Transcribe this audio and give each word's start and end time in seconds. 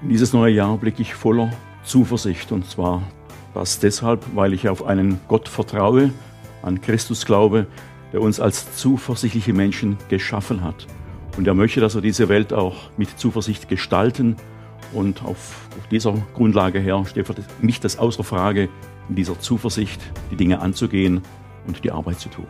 In 0.00 0.10
dieses 0.10 0.32
neue 0.32 0.54
Jahr 0.54 0.76
blicke 0.76 1.02
ich 1.02 1.14
voller 1.14 1.50
Zuversicht 1.82 2.52
und 2.52 2.68
zwar 2.70 3.02
das 3.52 3.80
deshalb, 3.80 4.24
weil 4.34 4.52
ich 4.52 4.68
auf 4.68 4.84
einen 4.84 5.18
Gott 5.26 5.48
vertraue, 5.48 6.12
an 6.62 6.80
Christus 6.80 7.26
glaube, 7.26 7.66
der 8.12 8.20
uns 8.20 8.38
als 8.38 8.76
zuversichtliche 8.76 9.52
Menschen 9.52 9.96
geschaffen 10.08 10.62
hat. 10.62 10.86
Und 11.36 11.48
er 11.48 11.54
möchte, 11.54 11.80
dass 11.80 11.96
wir 11.96 12.02
diese 12.02 12.28
Welt 12.28 12.52
auch 12.52 12.90
mit 12.96 13.18
Zuversicht 13.18 13.68
gestalten. 13.68 14.36
Und 14.92 15.24
auf 15.24 15.68
dieser 15.90 16.14
Grundlage 16.34 16.78
her 16.78 17.04
steht 17.04 17.26
für 17.26 17.34
mich 17.60 17.80
das 17.80 17.98
außer 17.98 18.24
Frage, 18.24 18.68
in 19.08 19.16
dieser 19.16 19.38
Zuversicht 19.40 20.00
die 20.30 20.36
Dinge 20.36 20.60
anzugehen 20.60 21.22
und 21.66 21.84
die 21.84 21.90
Arbeit 21.90 22.20
zu 22.20 22.28
tun. 22.28 22.46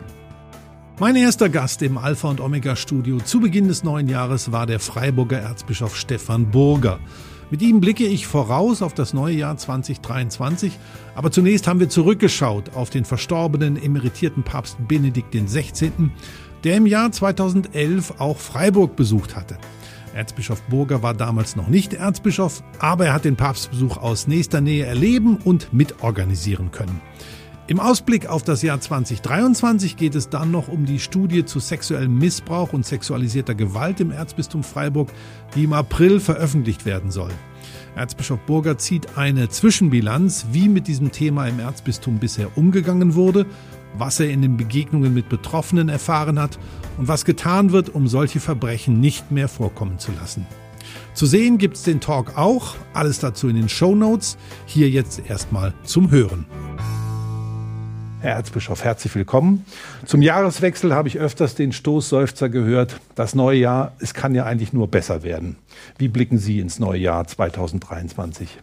Mein 0.99 1.15
erster 1.15 1.49
Gast 1.49 1.81
im 1.81 1.97
Alpha 1.97 2.29
und 2.29 2.41
Omega 2.41 2.75
Studio 2.75 3.17
zu 3.17 3.39
Beginn 3.39 3.67
des 3.67 3.83
neuen 3.83 4.07
Jahres 4.07 4.51
war 4.51 4.65
der 4.65 4.79
Freiburger 4.79 5.39
Erzbischof 5.39 5.95
Stefan 5.95 6.51
Burger. 6.51 6.99
Mit 7.51 7.63
ihm 7.63 7.79
blicke 7.79 8.05
ich 8.05 8.27
voraus 8.27 8.83
auf 8.83 8.93
das 8.93 9.13
neue 9.13 9.35
Jahr 9.35 9.57
2023, 9.57 10.77
aber 11.15 11.31
zunächst 11.31 11.67
haben 11.67 11.79
wir 11.79 11.89
zurückgeschaut 11.89 12.75
auf 12.75 12.91
den 12.91 13.05
verstorbenen 13.05 13.81
emeritierten 13.81 14.43
Papst 14.43 14.77
Benedikt 14.87 15.33
XVI., 15.33 15.91
der 16.63 16.77
im 16.77 16.85
Jahr 16.85 17.11
2011 17.11 18.15
auch 18.19 18.37
Freiburg 18.37 18.95
besucht 18.95 19.35
hatte. 19.35 19.57
Erzbischof 20.13 20.61
Burger 20.63 21.01
war 21.01 21.13
damals 21.13 21.55
noch 21.55 21.67
nicht 21.67 21.93
Erzbischof, 21.93 22.61
aber 22.77 23.07
er 23.07 23.13
hat 23.13 23.25
den 23.25 23.35
Papstbesuch 23.35 23.97
aus 23.97 24.27
nächster 24.27 24.61
Nähe 24.61 24.85
erleben 24.85 25.37
und 25.37 25.73
mitorganisieren 25.73 26.71
können. 26.71 27.01
Im 27.69 27.79
Ausblick 27.79 28.25
auf 28.25 28.41
das 28.41 28.63
Jahr 28.63 28.81
2023 28.81 29.95
geht 29.95 30.15
es 30.15 30.27
dann 30.27 30.49
noch 30.49 30.69
um 30.69 30.87
die 30.87 30.97
Studie 30.97 31.45
zu 31.45 31.59
sexuellem 31.59 32.17
Missbrauch 32.17 32.73
und 32.73 32.83
sexualisierter 32.83 33.53
Gewalt 33.53 33.99
im 33.99 34.09
Erzbistum 34.09 34.63
Freiburg, 34.63 35.11
die 35.53 35.65
im 35.65 35.73
April 35.73 36.19
veröffentlicht 36.19 36.87
werden 36.87 37.11
soll. 37.11 37.29
Erzbischof 37.95 38.39
Burger 38.47 38.79
zieht 38.79 39.19
eine 39.19 39.49
Zwischenbilanz, 39.49 40.47
wie 40.51 40.67
mit 40.67 40.87
diesem 40.87 41.11
Thema 41.11 41.47
im 41.47 41.59
Erzbistum 41.59 42.17
bisher 42.17 42.57
umgegangen 42.57 43.13
wurde, 43.13 43.45
was 43.95 44.19
er 44.19 44.31
in 44.31 44.41
den 44.41 44.57
Begegnungen 44.57 45.13
mit 45.13 45.29
Betroffenen 45.29 45.89
erfahren 45.89 46.39
hat 46.39 46.57
und 46.97 47.07
was 47.07 47.23
getan 47.23 47.71
wird, 47.71 47.93
um 47.93 48.07
solche 48.07 48.39
Verbrechen 48.39 48.99
nicht 48.99 49.29
mehr 49.29 49.47
vorkommen 49.47 49.99
zu 49.99 50.11
lassen. 50.13 50.47
Zu 51.13 51.27
sehen 51.27 51.59
gibt's 51.59 51.83
den 51.83 51.99
Talk 51.99 52.35
auch, 52.35 52.75
alles 52.95 53.19
dazu 53.19 53.47
in 53.47 53.57
den 53.57 53.69
Show 53.69 53.93
Notes. 53.93 54.39
Hier 54.65 54.89
jetzt 54.89 55.21
erstmal 55.29 55.75
zum 55.83 56.09
Hören. 56.09 56.47
Herr 58.21 58.35
Erzbischof, 58.35 58.83
herzlich 58.83 59.15
willkommen. 59.15 59.65
Zum 60.05 60.21
Jahreswechsel 60.21 60.93
habe 60.93 61.07
ich 61.07 61.19
öfters 61.19 61.55
den 61.55 61.71
Stoßseufzer 61.71 62.49
gehört, 62.49 62.99
das 63.15 63.33
neue 63.33 63.59
Jahr, 63.59 63.93
es 63.99 64.13
kann 64.13 64.35
ja 64.35 64.43
eigentlich 64.43 64.73
nur 64.73 64.89
besser 64.89 65.23
werden. 65.23 65.55
Wie 65.97 66.09
blicken 66.09 66.37
Sie 66.37 66.59
ins 66.59 66.79
neue 66.79 66.99
Jahr 66.99 67.25
2023? 67.25 68.57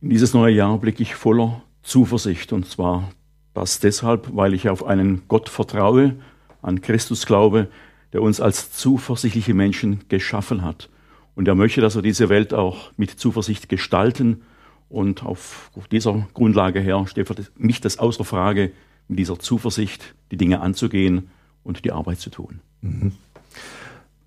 In 0.00 0.10
dieses 0.10 0.32
neue 0.32 0.54
Jahr 0.54 0.78
blicke 0.78 1.02
ich 1.02 1.16
voller 1.16 1.62
Zuversicht 1.82 2.52
und 2.52 2.68
zwar 2.68 3.10
das 3.52 3.80
deshalb, 3.80 4.28
weil 4.32 4.54
ich 4.54 4.68
auf 4.68 4.86
einen 4.86 5.22
Gott 5.26 5.48
vertraue, 5.48 6.14
an 6.62 6.80
Christus 6.80 7.26
glaube, 7.26 7.66
der 8.12 8.22
uns 8.22 8.40
als 8.40 8.70
zuversichtliche 8.70 9.54
Menschen 9.54 10.04
geschaffen 10.08 10.62
hat. 10.62 10.88
Und 11.34 11.48
er 11.48 11.56
möchte, 11.56 11.80
dass 11.80 11.96
wir 11.96 12.02
diese 12.02 12.28
Welt 12.28 12.54
auch 12.54 12.92
mit 12.96 13.10
Zuversicht 13.10 13.68
gestalten 13.68 14.42
und 14.94 15.24
auf 15.24 15.70
dieser 15.90 16.28
Grundlage 16.34 16.80
her 16.80 17.04
steht 17.08 17.26
für 17.26 17.34
mich 17.56 17.80
das 17.80 17.98
außer 17.98 18.24
Frage, 18.24 18.70
mit 19.08 19.18
dieser 19.18 19.38
Zuversicht 19.38 20.14
die 20.30 20.36
Dinge 20.36 20.60
anzugehen 20.60 21.30
und 21.64 21.84
die 21.84 21.92
Arbeit 21.92 22.20
zu 22.20 22.30
tun. 22.30 22.60
Mhm. 22.80 23.12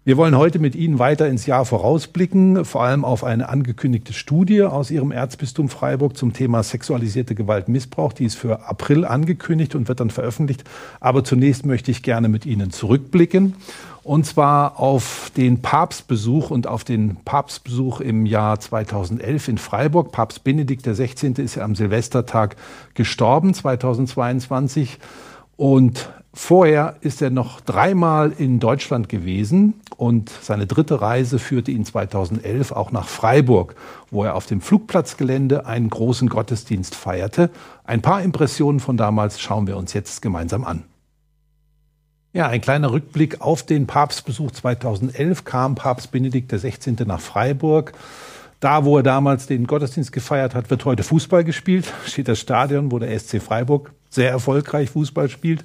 Wir 0.08 0.16
wollen 0.16 0.38
heute 0.38 0.59
mit 0.59 0.73
Ihnen 0.73 1.00
weiter 1.00 1.27
ins 1.27 1.47
Jahr 1.47 1.66
vorausblicken, 1.66 2.63
vor 2.63 2.81
allem 2.81 3.03
auf 3.03 3.25
eine 3.25 3.50
angekündigte 3.50 4.13
Studie 4.13 4.63
aus 4.63 4.89
Ihrem 4.89 5.11
Erzbistum 5.11 5.67
Freiburg 5.67 6.16
zum 6.16 6.31
Thema 6.31 6.63
sexualisierte 6.63 7.36
Gewalt, 7.36 7.67
Missbrauch. 7.67 8.13
Die 8.13 8.23
ist 8.23 8.35
für 8.35 8.69
April 8.69 9.03
angekündigt 9.03 9.75
und 9.75 9.90
wird 9.90 10.00
dann 10.00 10.09
veröffentlicht. 10.09 10.63
Aber 11.01 11.25
zunächst 11.25 11.66
möchte 11.66 11.91
ich 11.91 12.03
gerne 12.03 12.29
mit 12.29 12.46
Ihnen 12.46 12.72
zurückblicken 12.72 13.56
und 14.01 14.25
zwar 14.25 14.79
auf 14.79 15.29
den 15.35 15.62
Papstbesuch 15.62 16.51
und 16.51 16.67
auf 16.67 16.85
den 16.85 17.17
Papstbesuch 17.25 18.00
im 18.00 18.25
Jahr 18.25 18.62
2011 18.62 19.50
in 19.50 19.57
Freiburg. 19.57 20.13
Papst 20.13 20.46
Benedikt 20.46 20.84
XVI. 20.85 21.34
ist 21.44 21.56
ja 21.56 21.66
am 21.66 21.75
Silvestertag 21.75 22.56
gestorben, 22.94 23.53
2022. 23.53 25.00
Und 25.57 26.07
vorher 26.38 26.96
ist 27.02 27.22
er 27.22 27.30
noch 27.30 27.62
dreimal 27.62 28.31
in 28.31 28.59
Deutschland 28.59 29.09
gewesen 29.09 29.74
und 29.98 30.30
seine 30.30 30.68
dritte 30.68 31.02
Reise 31.02 31.40
führte 31.40 31.72
ihn 31.72 31.86
2011 31.86 32.72
auch 32.72 32.92
nach 32.92 33.08
Freiburg, 33.08 33.75
wo 34.12 34.24
er 34.24 34.36
auf 34.36 34.46
dem 34.46 34.62
Flugplatzgelände 34.62 35.66
einen 35.66 35.90
großen 35.90 36.30
Gottesdienst 36.30 36.96
feierte. 36.96 37.50
Ein 37.84 38.02
paar 38.02 38.22
Impressionen 38.22 38.80
von 38.80 38.97
damals 38.97 39.40
schauen 39.40 39.68
wir 39.68 39.78
uns 39.78 39.94
jetzt 39.94 40.22
gemeinsam 40.22 40.64
an. 40.64 40.84
Ja, 42.34 42.47
ein 42.47 42.62
kleiner 42.62 42.92
Rückblick 42.92 43.42
auf 43.42 43.64
den 43.64 43.88
Papstbesuch 43.88 44.52
2011 44.52 45.44
kam 45.44 45.76
Papst 45.76 46.12
Benedikt 46.12 46.52
XVI. 46.52 46.96
nach 47.06 47.20
Freiburg. 47.20 47.94
Da, 48.59 48.86
wo 48.86 48.97
er 48.97 49.03
damals 49.03 49.47
den 49.47 49.66
Gottesdienst 49.66 50.12
gefeiert 50.12 50.53
hat, 50.56 50.70
wird 50.70 50.86
heute 50.86 51.03
Fußball 51.03 51.44
gespielt. 51.44 51.92
Steht 52.06 52.28
das 52.28 52.40
Stadion, 52.40 52.92
wo 52.92 53.00
der 53.00 53.18
SC 53.18 53.42
Freiburg 53.42 53.92
sehr 54.09 54.30
erfolgreich 54.30 54.90
Fußball 54.90 55.30
spielt. 55.30 55.64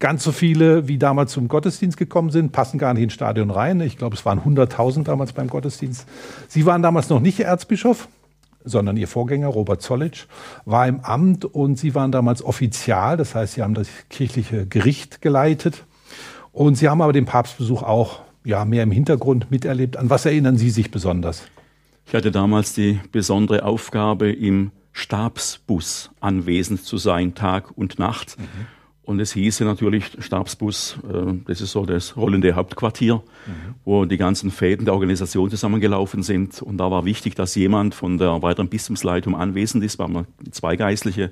Ganz 0.00 0.22
so 0.22 0.30
viele, 0.30 0.86
wie 0.86 0.96
damals 0.96 1.32
zum 1.32 1.48
Gottesdienst 1.48 1.96
gekommen 1.96 2.30
sind, 2.30 2.52
passen 2.52 2.78
gar 2.78 2.94
nicht 2.94 3.02
ins 3.02 3.14
Stadion 3.14 3.50
rein. 3.50 3.80
Ich 3.80 3.96
glaube, 3.96 4.14
es 4.14 4.24
waren 4.24 4.40
100.000 4.40 5.02
damals 5.02 5.32
beim 5.32 5.48
Gottesdienst. 5.48 6.06
Sie 6.46 6.66
waren 6.66 6.82
damals 6.82 7.08
noch 7.08 7.18
nicht 7.18 7.40
Erzbischof, 7.40 8.06
sondern 8.64 8.96
Ihr 8.96 9.08
Vorgänger 9.08 9.48
Robert 9.48 9.82
Zollitsch 9.82 10.26
war 10.64 10.86
im 10.86 11.00
Amt 11.00 11.44
und 11.44 11.78
Sie 11.78 11.96
waren 11.96 12.12
damals 12.12 12.44
Offizial, 12.44 13.16
das 13.16 13.34
heißt, 13.34 13.54
Sie 13.54 13.62
haben 13.62 13.74
das 13.74 13.88
kirchliche 14.08 14.66
Gericht 14.66 15.20
geleitet. 15.20 15.84
Und 16.52 16.76
Sie 16.76 16.88
haben 16.88 17.02
aber 17.02 17.12
den 17.12 17.24
Papstbesuch 17.24 17.82
auch 17.82 18.20
ja, 18.44 18.64
mehr 18.64 18.84
im 18.84 18.92
Hintergrund 18.92 19.50
miterlebt. 19.50 19.96
An 19.96 20.10
was 20.10 20.24
erinnern 20.24 20.56
Sie 20.56 20.70
sich 20.70 20.90
besonders? 20.90 21.42
Ich 22.06 22.14
hatte 22.14 22.30
damals 22.30 22.72
die 22.72 23.00
besondere 23.12 23.64
Aufgabe, 23.64 24.30
im 24.32 24.70
Stabsbus 24.92 26.10
anwesend 26.20 26.82
zu 26.84 26.96
sein, 26.98 27.34
Tag 27.34 27.76
und 27.76 27.98
Nacht. 27.98 28.38
Mhm. 28.38 28.66
Und 29.08 29.20
es 29.20 29.32
hieße 29.32 29.64
natürlich 29.64 30.04
Stabsbus, 30.18 30.98
äh, 31.10 31.32
das 31.46 31.62
ist 31.62 31.72
so 31.72 31.86
das 31.86 32.14
rollende 32.14 32.54
Hauptquartier, 32.54 33.14
mhm. 33.14 33.74
wo 33.86 34.04
die 34.04 34.18
ganzen 34.18 34.50
Fäden 34.50 34.84
der 34.84 34.92
Organisation 34.92 35.48
zusammengelaufen 35.48 36.22
sind. 36.22 36.60
Und 36.60 36.76
da 36.76 36.90
war 36.90 37.06
wichtig, 37.06 37.34
dass 37.34 37.54
jemand 37.54 37.94
von 37.94 38.18
der 38.18 38.42
weiteren 38.42 38.68
Bistumsleitung 38.68 39.34
anwesend 39.34 39.82
ist, 39.82 39.98
waren 39.98 40.26
zwei 40.50 40.76
Geistliche 40.76 41.30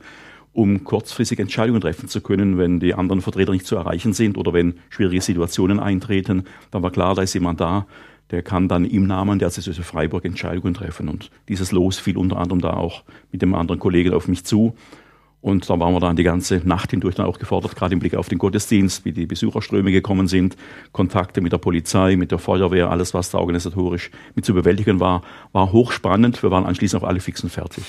um 0.55 0.85
kurzfristig 0.85 1.39
Entscheidungen 1.39 1.83
treffen 1.83 2.09
zu 2.09 2.23
können, 2.23 2.57
wenn 2.57 2.81
die 2.81 2.95
anderen 2.95 3.21
Vertreter 3.21 3.53
nicht 3.53 3.67
zu 3.67 3.77
erreichen 3.77 4.15
sind 4.15 4.39
oder 4.39 4.55
wenn 4.55 4.77
schwierige 4.89 5.21
Situationen 5.21 5.79
eintreten. 5.79 6.45
Dann 6.71 6.83
war 6.83 6.91
klar, 6.91 7.15
da 7.15 7.21
ist 7.21 7.35
jemand 7.35 7.61
da, 7.61 7.87
der 8.31 8.43
kann 8.43 8.69
dann 8.69 8.87
im 8.87 9.07
Namen 9.07 9.39
der 9.39 9.51
CSU 9.51 9.83
Freiburg 9.83 10.25
Entscheidungen 10.25 10.73
treffen. 10.73 11.11
Und 11.11 11.31
dieses 11.51 11.73
Los 11.73 11.99
fiel 11.99 12.17
unter 12.17 12.39
anderem 12.39 12.63
da 12.63 12.71
auch 12.71 13.05
mit 13.33 13.43
dem 13.43 13.55
anderen 13.55 13.79
Kollegen 13.79 14.15
auf 14.15 14.29
mich 14.29 14.47
zu. 14.47 14.75
Und 15.47 15.71
da 15.71 15.79
waren 15.79 15.95
wir 15.95 16.01
dann 16.01 16.17
die 16.17 16.25
ganze 16.25 16.61
Nacht 16.65 16.91
hindurch 16.91 17.15
dann 17.15 17.27
auch 17.27 17.39
gefordert, 17.39 17.77
gerade 17.77 17.93
im 17.93 18.01
Blick 18.01 18.17
auf 18.17 18.29
den 18.29 18.37
Gottesdienst, 18.37 19.05
wie 19.05 19.13
die 19.13 19.27
Besucherströme 19.27 19.93
gekommen 19.93 20.27
sind, 20.27 20.57
Kontakte 20.91 21.41
mit 21.41 21.53
der 21.53 21.59
Polizei, 21.59 22.17
mit 22.17 22.33
der 22.33 22.41
Feuerwehr, 22.41 22.91
alles, 22.91 23.15
was 23.15 23.31
da 23.31 23.39
organisatorisch 23.39 24.11
mit 24.35 24.45
zu 24.45 24.55
bewältigen 24.55 24.99
war, 24.99 25.23
war 25.53 25.71
hochspannend. 25.71 26.43
Wir 26.43 26.51
waren 26.51 26.67
anschließend 26.67 27.01
auf 27.01 27.09
alle 27.09 27.21
fixen 27.21 27.49
fertig. 27.49 27.85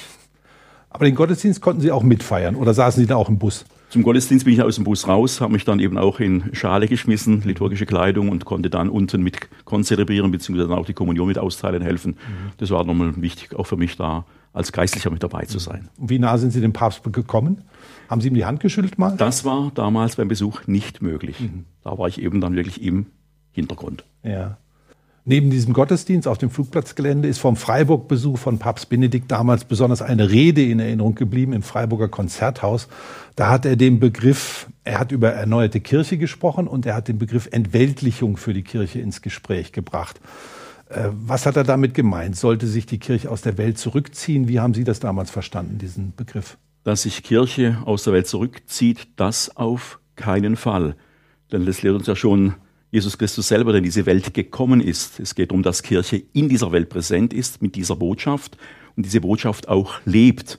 Aber 0.91 1.06
den 1.06 1.16
Gottesdienst 1.16 1.59
konnten 1.59 1.81
Sie 1.81 1.91
auch 1.91 2.03
mitfeiern 2.03 2.56
oder 2.56 2.75
saßen 2.75 3.01
Sie 3.01 3.07
da 3.07 3.16
auch 3.16 3.28
im 3.28 3.40
Bus? 3.40 3.66
Zum 3.90 4.03
Gottesdienst 4.03 4.46
bin 4.46 4.53
ich 4.53 4.62
aus 4.62 4.75
dem 4.75 4.84
Bus 4.84 5.07
raus, 5.07 5.41
habe 5.41 5.53
mich 5.53 5.66
dann 5.66 5.79
eben 5.79 5.97
auch 5.97 6.19
in 6.19 6.53
Schale 6.53 6.88
geschmissen, 6.88 7.41
liturgische 7.41 7.88
Kleidung 7.88 8.29
und 8.29 8.46
konnte 8.46 8.69
dann 8.69 8.88
unten 8.88 9.23
mit 9.23 9.47
konzelebrieren 9.66 10.29
beziehungsweise 10.29 10.69
dann 10.69 10.78
auch 10.78 10.85
die 10.85 10.94
Kommunion 10.94 11.28
mit 11.28 11.40
austeilen 11.40 11.81
helfen. 11.81 12.11
Mhm. 12.11 12.52
Das 12.58 12.70
war 12.70 12.84
nochmal 12.84 13.14
wichtig, 13.16 13.55
auch 13.55 13.66
für 13.66 13.78
mich 13.78 13.97
da 13.97 14.26
als 14.58 14.72
Geistlicher 14.72 15.12
mit 15.12 15.22
dabei 15.22 15.46
zu 15.46 15.59
sein. 15.59 15.90
Und 15.98 16.09
wie 16.09 16.20
nah 16.20 16.38
sind 16.38 16.52
Sie 16.52 16.62
dem 16.62 16.74
Papst 16.74 17.02
gekommen? 17.14 17.62
Haben 18.09 18.22
Sie 18.22 18.28
ihm 18.28 18.34
die 18.34 18.46
Hand 18.46 18.59
geschüttelt 18.59 18.98
mal? 18.98 19.16
Das 19.16 19.46
war 19.46 19.72
damals 19.76 20.16
beim 20.16 20.28
Besuch 20.28 20.66
nicht 20.66 21.02
möglich. 21.02 21.40
Mhm. 21.40 21.66
Da 21.84 21.98
war 21.98 22.08
ich 22.08 22.22
eben 22.22 22.42
dann 22.42 22.56
wirklich 22.56 22.82
im 22.82 23.06
Hintergrund. 23.52 24.04
Ja. 24.24 24.58
Neben 25.26 25.50
diesem 25.50 25.74
Gottesdienst 25.74 26.28
auf 26.28 26.38
dem 26.38 26.50
Flugplatzgelände 26.50 27.28
ist 27.28 27.38
vom 27.38 27.58
Freiburg-Besuch 27.58 28.38
von 28.38 28.59
Papst 28.59 28.90
Benedikt 28.90 29.30
damals 29.30 29.66
besonders 29.66 30.02
eine 30.02 30.32
Rede 30.32 30.64
in 30.64 30.80
Erinnerung 30.80 31.16
geblieben 31.16 31.54
im 31.54 31.64
Freiburger 31.64 32.08
Konzerthaus. 32.08 32.88
Da 33.36 33.50
hat 33.50 33.66
er 33.66 33.76
den 33.76 34.00
Begriff, 34.00 34.68
er 34.86 35.00
hat 35.00 35.12
über 35.12 35.34
erneuerte 35.34 35.82
Kirche 35.82 36.18
gesprochen 36.18 36.66
und 36.66 36.86
er 36.86 36.96
hat 36.96 37.09
den 37.09 37.20
Begriff 37.20 37.50
Entweltlichung 37.52 38.38
für 38.38 38.54
die 38.54 38.64
Kirche 38.64 39.02
ins 39.02 39.22
Gespräch 39.22 39.74
gebracht. 39.74 40.20
Äh, 40.89 41.09
was 41.11 41.45
hat 41.45 41.57
er 41.57 41.63
damit 41.63 41.93
gemeint? 41.93 42.35
Sollte 42.35 42.67
sich 42.67 42.85
die 42.85 42.99
Kirche 42.99 43.29
aus 43.29 43.41
der 43.41 43.57
Welt 43.57 43.78
zurückziehen? 43.78 44.47
Wie 44.47 44.59
haben 44.59 44.73
Sie 44.73 44.84
das 44.84 44.99
damals 44.99 45.29
verstanden, 45.29 45.78
diesen 45.78 46.13
Begriff? 46.16 46.57
Dass 46.84 47.03
sich 47.03 47.23
Kirche 47.23 47.79
aus 47.85 48.03
der 48.03 48.13
Welt 48.13 48.28
zurückzieht, 48.28 49.07
das 49.17 49.55
auf 49.57 49.99
keinen 50.16 50.55
Fall. 50.55 50.95
Denn 51.51 51.66
das 51.66 51.81
lehrt 51.81 51.95
uns 51.95 52.07
ja 52.07 52.16
schon 52.16 52.55
Jesus 52.91 53.17
Christus 53.17 53.49
selber, 53.49 53.72
der 53.72 53.79
in 53.79 53.84
diese 53.84 54.05
Welt 54.05 54.34
gekommen 54.34 54.79
ist. 54.79 55.19
Es 55.19 55.35
geht 55.35 55.51
darum, 55.51 55.63
dass 55.63 55.84
Kirche 55.84 56.23
in 56.34 56.47
dieser 56.47 56.72
Welt 56.72 56.89
präsent 56.89 57.34
ist 57.34 57.61
mit 57.61 57.75
dieser 57.75 57.97
Botschaft 57.97 58.57
und 58.95 59.05
diese 59.05 59.22
Botschaft 59.22 59.67
auch 59.67 59.95
lebt 60.05 60.57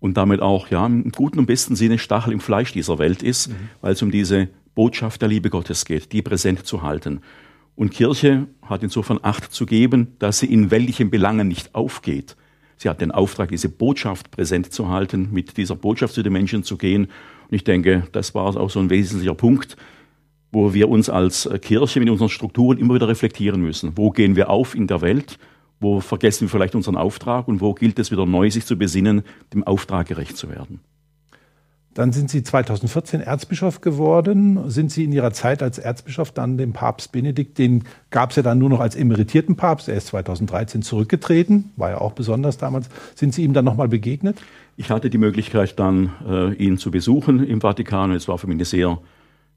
und 0.00 0.16
damit 0.16 0.40
auch 0.40 0.68
ja 0.68 0.84
im 0.86 1.12
guten 1.12 1.38
und 1.38 1.46
besten 1.46 1.76
Sinne 1.76 1.98
Stachel 1.98 2.32
im 2.32 2.40
Fleisch 2.40 2.72
dieser 2.72 2.98
Welt 2.98 3.22
ist, 3.22 3.48
mhm. 3.48 3.54
weil 3.80 3.92
es 3.92 4.02
um 4.02 4.10
diese 4.10 4.48
Botschaft 4.74 5.22
der 5.22 5.28
Liebe 5.28 5.50
Gottes 5.50 5.84
geht, 5.84 6.12
die 6.12 6.22
präsent 6.22 6.66
zu 6.66 6.82
halten. 6.82 7.20
Und 7.78 7.92
Kirche 7.92 8.48
hat 8.62 8.82
insofern 8.82 9.20
Acht 9.22 9.52
zu 9.52 9.64
geben, 9.64 10.16
dass 10.18 10.40
sie 10.40 10.52
in 10.52 10.72
welchen 10.72 11.10
Belangen 11.10 11.46
nicht 11.46 11.76
aufgeht. 11.76 12.36
Sie 12.76 12.88
hat 12.88 13.00
den 13.00 13.12
Auftrag, 13.12 13.50
diese 13.50 13.68
Botschaft 13.68 14.32
präsent 14.32 14.72
zu 14.72 14.88
halten, 14.88 15.28
mit 15.30 15.56
dieser 15.56 15.76
Botschaft 15.76 16.12
zu 16.12 16.24
den 16.24 16.32
Menschen 16.32 16.64
zu 16.64 16.76
gehen. 16.76 17.04
Und 17.04 17.54
ich 17.54 17.62
denke, 17.62 18.08
das 18.10 18.34
war 18.34 18.56
auch 18.56 18.68
so 18.68 18.80
ein 18.80 18.90
wesentlicher 18.90 19.36
Punkt, 19.36 19.76
wo 20.50 20.74
wir 20.74 20.88
uns 20.88 21.08
als 21.08 21.48
Kirche 21.62 22.00
mit 22.00 22.10
unseren 22.10 22.30
Strukturen 22.30 22.78
immer 22.78 22.94
wieder 22.94 23.06
reflektieren 23.06 23.62
müssen. 23.62 23.92
Wo 23.94 24.10
gehen 24.10 24.34
wir 24.34 24.50
auf 24.50 24.74
in 24.74 24.88
der 24.88 25.00
Welt? 25.00 25.38
Wo 25.78 26.00
vergessen 26.00 26.46
wir 26.46 26.48
vielleicht 26.48 26.74
unseren 26.74 26.96
Auftrag 26.96 27.46
und 27.46 27.60
wo 27.60 27.74
gilt 27.74 28.00
es 28.00 28.10
wieder 28.10 28.26
neu, 28.26 28.50
sich 28.50 28.66
zu 28.66 28.76
besinnen, 28.76 29.22
dem 29.54 29.62
Auftrag 29.62 30.08
gerecht 30.08 30.36
zu 30.36 30.50
werden? 30.50 30.80
Dann 31.98 32.12
sind 32.12 32.30
Sie 32.30 32.44
2014 32.44 33.20
Erzbischof 33.20 33.80
geworden. 33.80 34.70
Sind 34.70 34.92
Sie 34.92 35.02
in 35.02 35.10
Ihrer 35.10 35.32
Zeit 35.32 35.64
als 35.64 35.78
Erzbischof 35.78 36.30
dann 36.30 36.56
dem 36.56 36.72
Papst 36.72 37.10
Benedikt, 37.10 37.58
den 37.58 37.82
gab 38.10 38.30
es 38.30 38.36
ja 38.36 38.44
dann 38.44 38.58
nur 38.58 38.70
noch 38.70 38.78
als 38.78 38.94
emeritierten 38.94 39.56
Papst, 39.56 39.88
er 39.88 39.96
ist 39.96 40.06
2013 40.06 40.82
zurückgetreten, 40.82 41.72
war 41.74 41.90
ja 41.90 42.00
auch 42.00 42.12
besonders 42.12 42.56
damals. 42.56 42.88
Sind 43.16 43.34
Sie 43.34 43.42
ihm 43.42 43.52
dann 43.52 43.64
nochmal 43.64 43.88
begegnet? 43.88 44.38
Ich 44.76 44.92
hatte 44.92 45.10
die 45.10 45.18
Möglichkeit 45.18 45.76
dann, 45.80 46.12
äh, 46.24 46.54
ihn 46.54 46.78
zu 46.78 46.92
besuchen 46.92 47.44
im 47.44 47.60
Vatikan. 47.60 48.12
Es 48.12 48.28
war 48.28 48.38
für 48.38 48.46
mich 48.46 48.58
eine 48.58 48.64
sehr 48.64 49.00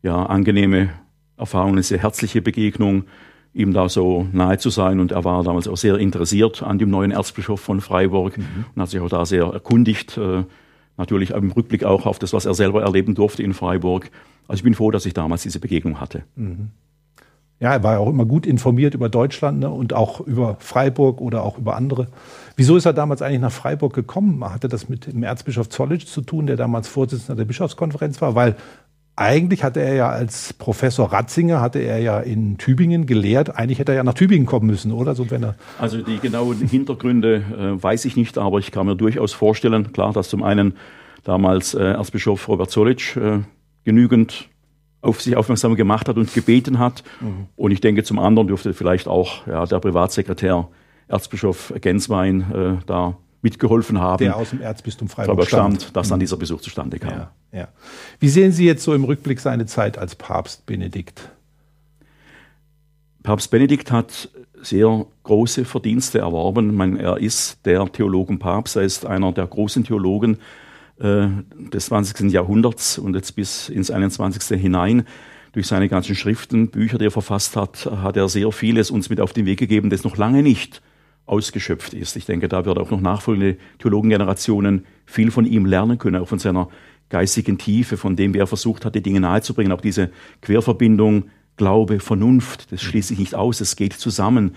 ja, 0.01 0.25
angenehme 0.25 0.89
Erfahrung, 1.37 1.73
eine 1.73 1.83
sehr 1.83 1.99
herzliche 1.99 2.41
Begegnung 2.41 3.03
ihm 3.53 3.71
da 3.71 3.87
so 3.87 4.25
nahe 4.31 4.57
zu 4.57 4.71
sein. 4.71 4.99
Und 4.99 5.11
er 5.11 5.23
war 5.25 5.43
damals 5.43 5.67
auch 5.67 5.77
sehr 5.77 5.97
interessiert 5.97 6.63
an 6.63 6.79
dem 6.79 6.89
neuen 6.89 7.11
Erzbischof 7.11 7.61
von 7.61 7.81
Freiburg 7.81 8.39
mhm. 8.39 8.65
und 8.73 8.81
hat 8.81 8.89
sich 8.89 8.99
auch 8.99 9.09
da 9.09 9.27
sehr 9.27 9.43
erkundigt. 9.43 10.17
Äh, 10.17 10.45
natürlich 11.01 11.31
im 11.31 11.51
Rückblick 11.51 11.83
auch 11.83 12.05
auf 12.05 12.19
das, 12.19 12.33
was 12.33 12.45
er 12.45 12.53
selber 12.53 12.81
erleben 12.81 13.15
durfte 13.15 13.43
in 13.43 13.53
Freiburg. 13.53 14.09
Also 14.47 14.59
ich 14.59 14.63
bin 14.63 14.73
froh, 14.73 14.91
dass 14.91 15.05
ich 15.05 15.13
damals 15.13 15.43
diese 15.43 15.59
Begegnung 15.59 15.99
hatte. 15.99 16.23
Mhm. 16.35 16.69
Ja, 17.59 17.73
er 17.73 17.83
war 17.83 17.93
ja 17.93 17.99
auch 17.99 18.09
immer 18.09 18.25
gut 18.25 18.47
informiert 18.47 18.95
über 18.95 19.07
Deutschland 19.07 19.59
ne, 19.59 19.69
und 19.69 19.93
auch 19.93 20.19
über 20.19 20.57
Freiburg 20.59 21.21
oder 21.21 21.43
auch 21.43 21.59
über 21.59 21.75
andere. 21.75 22.07
Wieso 22.55 22.75
ist 22.75 22.85
er 22.85 22.93
damals 22.93 23.21
eigentlich 23.21 23.39
nach 23.39 23.51
Freiburg 23.51 23.93
gekommen? 23.93 24.43
Hatte 24.43 24.67
das 24.67 24.89
mit 24.89 25.05
dem 25.05 25.21
Erzbischof 25.21 25.69
Zollitsch 25.69 26.07
zu 26.07 26.21
tun, 26.21 26.47
der 26.47 26.55
damals 26.55 26.87
Vorsitzender 26.87 27.35
der 27.35 27.45
Bischofskonferenz 27.45 28.19
war? 28.19 28.33
Weil 28.33 28.55
eigentlich 29.15 29.63
hatte 29.63 29.81
er 29.81 29.93
ja 29.93 30.09
als 30.09 30.53
Professor 30.53 31.11
Ratzinger, 31.11 31.61
hatte 31.61 31.79
er 31.79 31.99
ja 31.99 32.19
in 32.19 32.57
Tübingen 32.57 33.05
gelehrt. 33.05 33.55
Eigentlich 33.55 33.79
hätte 33.79 33.91
er 33.91 33.97
ja 33.97 34.03
nach 34.03 34.13
Tübingen 34.13 34.45
kommen 34.45 34.67
müssen, 34.67 34.91
oder? 34.91 35.15
So, 35.15 35.29
wenn 35.29 35.43
er 35.43 35.55
also 35.79 36.01
die 36.01 36.19
genauen 36.19 36.57
Hintergründe 36.57 37.35
äh, 37.35 37.83
weiß 37.83 38.05
ich 38.05 38.15
nicht, 38.15 38.37
aber 38.37 38.59
ich 38.59 38.71
kann 38.71 38.85
mir 38.85 38.95
durchaus 38.95 39.33
vorstellen, 39.33 39.91
klar, 39.93 40.13
dass 40.13 40.29
zum 40.29 40.43
einen 40.43 40.73
damals 41.23 41.73
äh, 41.73 41.83
Erzbischof 41.83 42.47
Robert 42.47 42.71
Solic 42.71 43.15
äh, 43.17 43.39
genügend 43.83 44.49
auf 45.01 45.21
sich 45.21 45.35
aufmerksam 45.35 45.75
gemacht 45.75 46.07
hat 46.07 46.17
und 46.17 46.33
gebeten 46.33 46.79
hat. 46.79 47.03
Mhm. 47.19 47.47
Und 47.55 47.71
ich 47.71 47.81
denke, 47.81 48.03
zum 48.03 48.19
anderen 48.19 48.47
dürfte 48.47 48.73
vielleicht 48.73 49.07
auch 49.07 49.45
ja, 49.47 49.65
der 49.65 49.79
Privatsekretär 49.79 50.67
Erzbischof 51.07 51.73
Genswein 51.81 52.41
äh, 52.53 52.85
da 52.85 53.17
mitgeholfen 53.41 53.99
haben. 53.99 54.23
Der 54.23 54.35
aus 54.35 54.51
dem 54.51 54.61
Erzbistum 54.61 55.09
Freiburg 55.09 55.47
stammt, 55.47 55.81
stammt 55.81 55.95
dass 55.95 56.09
dann 56.09 56.19
mhm. 56.19 56.21
dieser 56.21 56.37
Besuch 56.37 56.61
zustande 56.61 56.99
kam. 56.99 57.11
Ja, 57.11 57.31
ja. 57.51 57.67
Wie 58.19 58.29
sehen 58.29 58.51
Sie 58.51 58.65
jetzt 58.65 58.83
so 58.83 58.93
im 58.93 59.03
Rückblick 59.03 59.39
seine 59.39 59.65
Zeit 59.65 59.97
als 59.97 60.15
Papst 60.15 60.65
Benedikt? 60.65 61.29
Papst 63.23 63.51
Benedikt 63.51 63.91
hat 63.91 64.29
sehr 64.61 65.05
große 65.23 65.65
Verdienste 65.65 66.19
erworben. 66.19 66.75
Meine, 66.75 67.01
er 67.01 67.17
ist 67.17 67.65
der 67.65 67.91
Theologenpapst, 67.91 68.75
er 68.75 68.83
ist 68.83 69.05
einer 69.05 69.31
der 69.31 69.47
großen 69.47 69.83
Theologen 69.83 70.37
äh, 70.99 71.27
des 71.55 71.87
20. 71.87 72.31
Jahrhunderts 72.31 72.99
und 72.99 73.15
jetzt 73.15 73.35
bis 73.35 73.69
ins 73.69 73.89
21. 73.89 74.59
hinein. 74.59 75.05
Durch 75.53 75.67
seine 75.67 75.89
ganzen 75.89 76.15
Schriften, 76.15 76.69
Bücher, 76.69 76.97
die 76.97 77.05
er 77.05 77.11
verfasst 77.11 77.57
hat, 77.57 77.85
hat 77.85 78.15
er 78.15 78.29
sehr 78.29 78.51
vieles 78.53 78.89
uns 78.89 79.09
mit 79.09 79.19
auf 79.19 79.33
den 79.33 79.45
Weg 79.45 79.59
gegeben, 79.59 79.89
das 79.89 80.05
noch 80.05 80.15
lange 80.15 80.43
nicht 80.43 80.81
ausgeschöpft 81.31 81.93
ist. 81.93 82.15
Ich 82.17 82.25
denke, 82.25 82.49
da 82.49 82.65
wird 82.65 82.77
auch 82.77 82.91
noch 82.91 83.01
nachfolgende 83.01 83.57
Theologengenerationen 83.79 84.85
viel 85.05 85.31
von 85.31 85.45
ihm 85.45 85.65
lernen 85.65 85.97
können, 85.97 86.21
auch 86.21 86.27
von 86.27 86.39
seiner 86.39 86.69
geistigen 87.09 87.57
Tiefe, 87.57 87.97
von 87.97 88.15
dem, 88.15 88.33
wie 88.33 88.39
er 88.39 88.47
versucht 88.47 88.85
hat, 88.85 88.95
die 88.95 89.01
Dinge 89.01 89.21
nahezubringen. 89.21 89.71
Auch 89.71 89.81
diese 89.81 90.11
Querverbindung 90.41 91.25
Glaube, 91.57 91.99
Vernunft, 91.99 92.71
das 92.71 92.81
schließt 92.81 93.09
sich 93.09 93.19
nicht 93.19 93.35
aus, 93.35 93.61
es 93.61 93.75
geht 93.75 93.93
zusammen. 93.93 94.55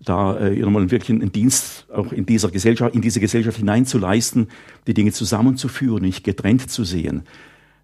Da 0.00 0.38
äh, 0.38 0.60
wirklich 0.90 1.10
einen 1.10 1.32
Dienst 1.32 1.86
auch 1.90 2.12
in 2.12 2.26
dieser 2.26 2.50
Gesellschaft, 2.50 2.94
in 2.94 3.00
diese 3.00 3.20
Gesellschaft 3.20 3.56
hineinzuleisten, 3.56 4.48
die 4.86 4.94
Dinge 4.94 5.12
zusammenzuführen, 5.12 6.02
nicht 6.02 6.22
getrennt 6.22 6.70
zu 6.70 6.84
sehen. 6.84 7.22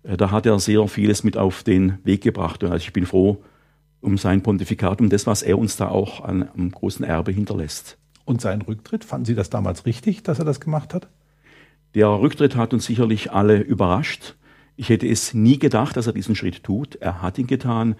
Äh, 0.02 0.16
da 0.16 0.30
hat 0.30 0.46
er 0.46 0.58
sehr 0.60 0.86
vieles 0.88 1.24
mit 1.24 1.36
auf 1.36 1.62
den 1.62 1.98
Weg 2.04 2.22
gebracht. 2.22 2.62
Und 2.62 2.70
also 2.70 2.82
ich 2.82 2.92
bin 2.92 3.06
froh 3.06 3.42
um 4.00 4.16
sein 4.18 4.42
Pontifikat, 4.42 5.00
um 5.00 5.10
das, 5.10 5.26
was 5.26 5.42
er 5.42 5.58
uns 5.58 5.76
da 5.76 5.88
auch 5.88 6.22
an, 6.24 6.48
am 6.56 6.70
großen 6.70 7.04
Erbe 7.04 7.32
hinterlässt. 7.32 7.99
Und 8.30 8.40
sein 8.40 8.62
Rücktritt, 8.62 9.02
fanden 9.02 9.24
Sie 9.24 9.34
das 9.34 9.50
damals 9.50 9.86
richtig, 9.86 10.22
dass 10.22 10.38
er 10.38 10.44
das 10.44 10.60
gemacht 10.60 10.94
hat? 10.94 11.08
Der 11.96 12.06
Rücktritt 12.06 12.54
hat 12.54 12.72
uns 12.72 12.84
sicherlich 12.84 13.32
alle 13.32 13.58
überrascht. 13.58 14.36
Ich 14.76 14.88
hätte 14.88 15.08
es 15.08 15.34
nie 15.34 15.58
gedacht, 15.58 15.96
dass 15.96 16.06
er 16.06 16.12
diesen 16.12 16.36
Schritt 16.36 16.62
tut. 16.62 16.94
Er 16.94 17.22
hat 17.22 17.38
ihn 17.38 17.48
getan. 17.48 17.96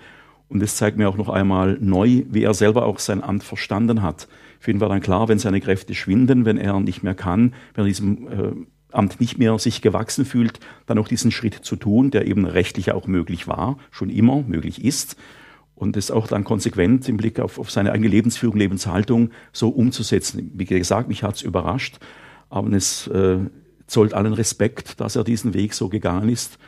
Und 0.49 0.63
es 0.63 0.77
zeigt 0.77 0.97
mir 0.97 1.09
auch 1.09 1.17
noch 1.17 1.31
einmal 1.31 1.79
neu, 1.81 2.23
wie 2.29 2.45
er 2.45 2.55
selber 2.55 2.87
auch 2.87 3.01
sein 3.01 3.25
Amt 3.25 3.43
verstanden 3.43 4.03
hat. 4.03 4.29
Für 4.61 4.71
ihn 4.71 4.81
war 4.81 4.89
dann 4.89 5.01
klar, 5.01 5.27
wenn 5.27 5.41
seine 5.41 5.61
Kräfte 5.61 5.97
schwinden, 5.97 6.45
wenn 6.45 6.59
er 6.59 6.79
nicht 6.79 7.03
mehr 7.03 7.17
kann, 7.17 7.53
wenn 7.75 7.85
er 7.85 7.89
diesem 7.89 8.29
äh, 8.29 8.53
Amt 8.93 9.19
nicht 9.19 9.37
mehr 9.37 9.59
sich 9.59 9.83
gewachsen 9.83 10.25
fühlt, 10.25 10.61
dann 10.87 11.01
auch 11.01 11.09
diesen 11.09 11.33
Schritt 11.33 11.55
zu 11.55 11.75
tun, 11.75 12.13
der 12.13 12.29
eben 12.29 12.45
rechtlich 12.45 12.93
auch 12.93 13.09
möglich 13.09 13.49
war, 13.49 13.79
schon 13.91 14.11
immer 14.11 14.45
möglich 14.47 14.85
ist 14.85 15.17
und 15.81 15.97
es 15.97 16.11
auch 16.11 16.27
dann 16.27 16.45
konsequent 16.45 17.09
im 17.09 17.17
Blick 17.17 17.41
auf, 17.41 17.59
auf 17.59 17.71
seine 17.71 17.93
eigene 17.93 18.09
Lebensführung, 18.09 18.59
Lebenshaltung 18.59 19.31
so 19.51 19.71
umzusetzen. 19.71 20.51
Wie 20.55 20.67
gesagt, 20.67 21.09
mich 21.09 21.23
hat 21.23 21.37
es 21.37 21.43
überrascht, 21.43 21.99
aber 22.51 22.71
es 22.73 23.07
äh, 23.07 23.39
zollt 23.87 24.13
allen 24.13 24.35
Respekt, 24.35 25.01
dass 25.01 25.17
er 25.17 25.25
diesen 25.25 25.55
Weg 25.55 25.73
so 25.73 25.89
gegangen 25.89 26.29
ist. 26.29 26.59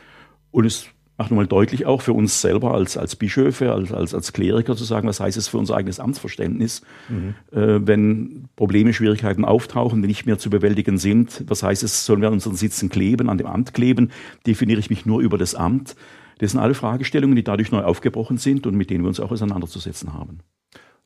Und 0.49 0.65
es 0.65 0.87
macht 1.15 1.29
nochmal 1.29 1.45
deutlich 1.45 1.85
auch 1.85 2.01
für 2.01 2.13
uns 2.13 2.41
selber 2.41 2.73
als, 2.73 2.97
als 2.97 3.15
Bischöfe, 3.15 3.71
als, 3.71 3.91
als, 3.91 4.15
als 4.15 4.33
Kleriker 4.33 4.75
zu 4.75 4.83
sagen, 4.83 5.07
was 5.07 5.19
heißt 5.19 5.37
es 5.37 5.47
für 5.47 5.59
unser 5.59 5.75
eigenes 5.75 5.99
Amtsverständnis, 5.99 6.81
mhm. 7.07 7.35
äh, 7.51 7.85
wenn 7.85 8.49
Probleme, 8.55 8.93
Schwierigkeiten 8.93 9.45
auftauchen, 9.45 10.01
die 10.01 10.07
nicht 10.07 10.25
mehr 10.25 10.39
zu 10.39 10.49
bewältigen 10.49 10.97
sind. 10.97 11.43
Was 11.45 11.61
heißt 11.61 11.83
es, 11.83 12.07
sollen 12.07 12.21
wir 12.21 12.29
an 12.29 12.33
unseren 12.33 12.55
Sitzen 12.55 12.89
kleben, 12.89 13.29
an 13.29 13.37
dem 13.37 13.45
Amt 13.45 13.75
kleben? 13.75 14.09
Definiere 14.47 14.79
ich 14.79 14.89
mich 14.89 15.05
nur 15.05 15.21
über 15.21 15.37
das 15.37 15.53
Amt? 15.53 15.95
Das 16.39 16.51
sind 16.51 16.59
alle 16.59 16.73
Fragestellungen, 16.73 17.35
die 17.35 17.43
dadurch 17.43 17.71
neu 17.71 17.83
aufgebrochen 17.83 18.37
sind 18.37 18.67
und 18.67 18.75
mit 18.75 18.89
denen 18.89 19.03
wir 19.03 19.09
uns 19.09 19.19
auch 19.19 19.31
auseinanderzusetzen 19.31 20.13
haben. 20.13 20.39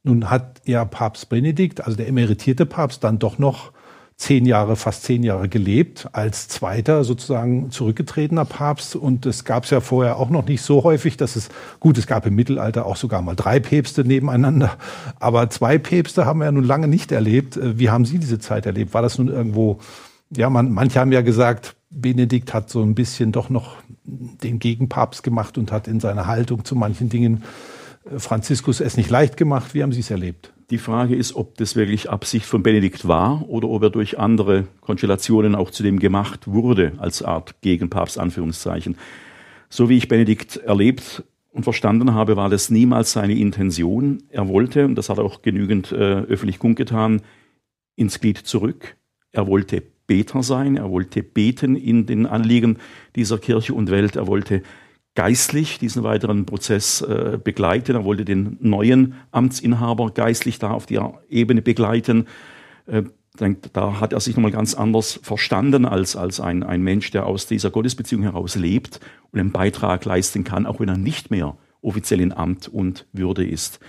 Nun 0.03 0.29
hat 0.29 0.61
ja 0.65 0.85
Papst 0.85 1.29
Benedikt, 1.29 1.81
also 1.81 1.97
der 1.97 2.07
emeritierte 2.07 2.65
Papst, 2.65 3.03
dann 3.03 3.19
doch 3.19 3.37
noch 3.39 3.71
zehn 4.17 4.47
Jahre, 4.47 4.75
fast 4.75 5.03
zehn 5.03 5.21
Jahre 5.21 5.47
gelebt, 5.47 6.09
als 6.11 6.47
zweiter 6.47 7.03
sozusagen 7.03 7.69
zurückgetretener 7.69 8.45
Papst. 8.45 8.95
Und 8.95 9.27
es 9.27 9.45
gab 9.45 9.65
es 9.65 9.69
ja 9.69 9.79
vorher 9.79 10.17
auch 10.17 10.31
noch 10.31 10.47
nicht 10.47 10.63
so 10.63 10.83
häufig, 10.83 11.17
dass 11.17 11.35
es, 11.35 11.49
gut, 11.79 11.97
es 11.99 12.07
gab 12.07 12.25
im 12.25 12.33
Mittelalter 12.33 12.87
auch 12.87 12.95
sogar 12.95 13.21
mal 13.21 13.35
drei 13.35 13.59
Päpste 13.59 14.03
nebeneinander, 14.03 14.77
aber 15.19 15.49
zwei 15.51 15.77
Päpste 15.77 16.25
haben 16.25 16.39
wir 16.39 16.45
ja 16.45 16.51
nun 16.51 16.63
lange 16.63 16.87
nicht 16.87 17.11
erlebt. 17.11 17.59
Wie 17.61 17.89
haben 17.91 18.05
Sie 18.05 18.17
diese 18.17 18.39
Zeit 18.39 18.65
erlebt? 18.65 18.93
War 18.95 19.03
das 19.03 19.19
nun 19.19 19.27
irgendwo, 19.27 19.79
ja, 20.35 20.49
man, 20.49 20.71
manche 20.71 20.99
haben 20.99 21.11
ja 21.11 21.21
gesagt, 21.21 21.75
Benedikt 21.89 22.53
hat 22.53 22.69
so 22.69 22.81
ein 22.81 22.95
bisschen 22.95 23.31
doch 23.31 23.49
noch 23.49 23.77
den 24.03 24.59
Gegenpapst 24.59 25.23
gemacht 25.23 25.57
und 25.57 25.71
hat 25.71 25.87
in 25.87 25.99
seiner 25.99 26.27
Haltung 26.27 26.65
zu 26.65 26.75
manchen 26.75 27.09
Dingen 27.09 27.43
äh, 28.05 28.19
Franziskus 28.19 28.81
es 28.81 28.97
nicht 28.97 29.09
leicht 29.09 29.37
gemacht. 29.37 29.73
Wie 29.73 29.83
haben 29.83 29.91
Sie 29.91 30.01
es 30.01 30.11
erlebt? 30.11 30.53
Die 30.69 30.77
Frage 30.77 31.15
ist, 31.15 31.35
ob 31.35 31.55
das 31.57 31.77
wirklich 31.77 32.09
Absicht 32.09 32.45
von 32.45 32.61
Benedikt 32.61 33.07
war 33.07 33.47
oder 33.47 33.69
ob 33.69 33.83
er 33.83 33.89
durch 33.89 34.19
andere 34.19 34.65
Konstellationen 34.81 35.55
auch 35.55 35.71
zu 35.71 35.81
dem 35.81 35.97
gemacht 35.99 36.45
wurde, 36.47 36.93
als 36.97 37.23
Art 37.23 37.61
Gegenpapst, 37.61 38.19
Anführungszeichen. 38.19 38.97
So 39.69 39.87
wie 39.87 39.97
ich 39.97 40.09
Benedikt 40.09 40.57
erlebt 40.57 41.23
und 41.51 41.63
verstanden 41.63 42.13
habe, 42.13 42.35
war 42.35 42.49
das 42.49 42.69
niemals 42.69 43.13
seine 43.13 43.37
Intention. 43.37 44.23
Er 44.29 44.49
wollte, 44.49 44.83
und 44.85 44.95
das 44.95 45.09
hat 45.09 45.19
er 45.19 45.23
auch 45.23 45.41
genügend 45.41 45.93
äh, 45.93 45.95
öffentlich 45.95 46.59
kundgetan, 46.59 47.21
ins 47.95 48.19
Glied 48.19 48.37
zurück. 48.37 48.97
Er 49.31 49.47
wollte 49.47 49.83
Beter 50.07 50.41
sein, 50.41 50.77
er 50.77 50.89
wollte 50.89 51.21
beten 51.21 51.75
in 51.75 52.05
den 52.05 52.25
Anliegen 52.25 52.77
dieser 53.15 53.37
Kirche 53.37 53.73
und 53.73 53.91
Welt, 53.91 54.15
er 54.15 54.27
wollte 54.27 54.63
geistlich 55.15 55.79
diesen 55.79 56.03
weiteren 56.03 56.45
Prozess 56.45 57.01
äh, 57.01 57.39
begleiten, 57.43 57.95
er 57.95 58.05
wollte 58.05 58.23
den 58.23 58.57
neuen 58.61 59.15
Amtsinhaber 59.31 60.11
geistlich 60.11 60.59
da 60.59 60.71
auf 60.71 60.85
der 60.85 61.21
Ebene 61.29 61.61
begleiten. 61.61 62.27
Äh, 62.85 63.03
da 63.73 63.99
hat 63.99 64.13
er 64.13 64.19
sich 64.19 64.35
nochmal 64.35 64.51
ganz 64.51 64.73
anders 64.73 65.19
verstanden 65.21 65.85
als, 65.85 66.15
als 66.15 66.39
ein, 66.39 66.63
ein 66.63 66.81
Mensch, 66.81 67.11
der 67.11 67.25
aus 67.25 67.45
dieser 67.45 67.69
Gottesbeziehung 67.69 68.23
heraus 68.23 68.55
lebt 68.55 68.99
und 69.31 69.39
einen 69.39 69.51
Beitrag 69.51 70.05
leisten 70.05 70.43
kann, 70.43 70.65
auch 70.65 70.79
wenn 70.79 70.89
er 70.89 70.97
nicht 70.97 71.29
mehr 71.29 71.55
offiziell 71.81 72.21
in 72.21 72.33
Amt 72.33 72.67
und 72.67 73.05
Würde 73.13 73.45
ist. 73.45 73.79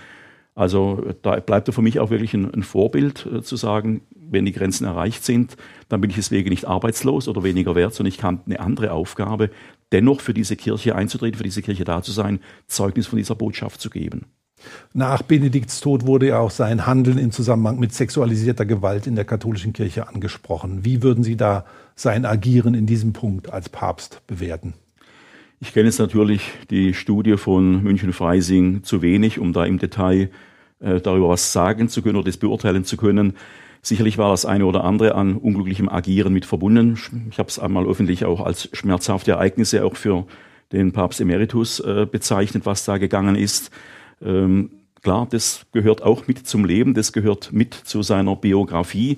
Also 0.55 1.13
da 1.21 1.39
bleibt 1.39 1.69
er 1.69 1.73
für 1.73 1.81
mich 1.81 1.99
auch 1.99 2.09
wirklich 2.09 2.33
ein, 2.33 2.53
ein 2.53 2.63
Vorbild 2.63 3.25
äh, 3.25 3.41
zu 3.41 3.55
sagen, 3.55 4.01
wenn 4.29 4.45
die 4.45 4.51
Grenzen 4.51 4.85
erreicht 4.85 5.25
sind, 5.25 5.57
dann 5.89 6.01
bin 6.01 6.09
ich 6.09 6.15
deswegen 6.15 6.49
nicht 6.49 6.65
arbeitslos 6.65 7.27
oder 7.27 7.43
weniger 7.43 7.75
wert, 7.75 7.93
sondern 7.93 8.11
ich 8.11 8.17
kann 8.17 8.41
eine 8.45 8.59
andere 8.59 8.91
Aufgabe, 8.91 9.49
dennoch 9.91 10.21
für 10.21 10.33
diese 10.33 10.55
Kirche 10.55 10.95
einzutreten, 10.95 11.37
für 11.37 11.43
diese 11.43 11.61
Kirche 11.61 11.83
da 11.83 12.01
zu 12.01 12.11
sein, 12.11 12.39
Zeugnis 12.67 13.07
von 13.07 13.17
dieser 13.17 13.35
Botschaft 13.35 13.81
zu 13.81 13.89
geben. 13.89 14.25
Nach 14.93 15.21
Benedikts 15.21 15.79
Tod 15.79 16.05
wurde 16.05 16.27
ja 16.27 16.39
auch 16.39 16.51
sein 16.51 16.85
Handeln 16.85 17.17
im 17.17 17.31
Zusammenhang 17.31 17.79
mit 17.79 17.93
sexualisierter 17.93 18.65
Gewalt 18.65 19.07
in 19.07 19.15
der 19.15 19.25
katholischen 19.25 19.73
Kirche 19.73 20.07
angesprochen. 20.07 20.83
Wie 20.83 21.01
würden 21.01 21.23
Sie 21.23 21.37
da 21.37 21.65
sein 21.95 22.25
Agieren 22.25 22.73
in 22.73 22.85
diesem 22.85 23.13
Punkt 23.13 23.53
als 23.53 23.69
Papst 23.69 24.21
bewerten? 24.27 24.73
Ich 25.61 25.73
kenne 25.73 25.87
jetzt 25.87 25.99
natürlich 25.99 26.53
die 26.69 26.93
Studie 26.93 27.37
von 27.37 27.83
München-Freising 27.83 28.83
zu 28.83 29.01
wenig, 29.01 29.39
um 29.39 29.53
da 29.53 29.65
im 29.65 29.77
Detail 29.77 30.29
äh, 30.79 31.01
darüber 31.01 31.29
was 31.29 31.51
sagen 31.51 31.89
zu 31.89 32.01
können 32.01 32.15
oder 32.15 32.25
das 32.25 32.37
beurteilen 32.37 32.85
zu 32.85 32.95
können. 32.95 33.33
Sicherlich 33.81 34.17
war 34.17 34.31
das 34.31 34.45
eine 34.45 34.65
oder 34.65 34.83
andere 34.83 35.15
an 35.15 35.37
unglücklichem 35.37 35.89
Agieren 35.89 36.33
mit 36.33 36.45
verbunden. 36.45 36.99
Ich 37.31 37.39
habe 37.39 37.49
es 37.49 37.59
einmal 37.59 37.85
öffentlich 37.85 38.25
auch 38.25 38.41
als 38.41 38.69
schmerzhafte 38.73 39.31
Ereignisse 39.31 39.85
auch 39.85 39.95
für 39.95 40.25
den 40.71 40.91
Papst 40.91 41.21
Emeritus 41.21 41.79
äh, 41.79 42.05
bezeichnet, 42.09 42.65
was 42.65 42.85
da 42.85 42.97
gegangen 42.97 43.35
ist. 43.35 43.71
Ähm, 44.21 44.71
klar, 45.01 45.27
das 45.29 45.65
gehört 45.71 46.03
auch 46.03 46.27
mit 46.27 46.45
zum 46.45 46.65
Leben, 46.65 46.93
das 46.93 47.13
gehört 47.13 47.51
mit 47.53 47.73
zu 47.73 48.03
seiner 48.03 48.35
Biografie. 48.35 49.17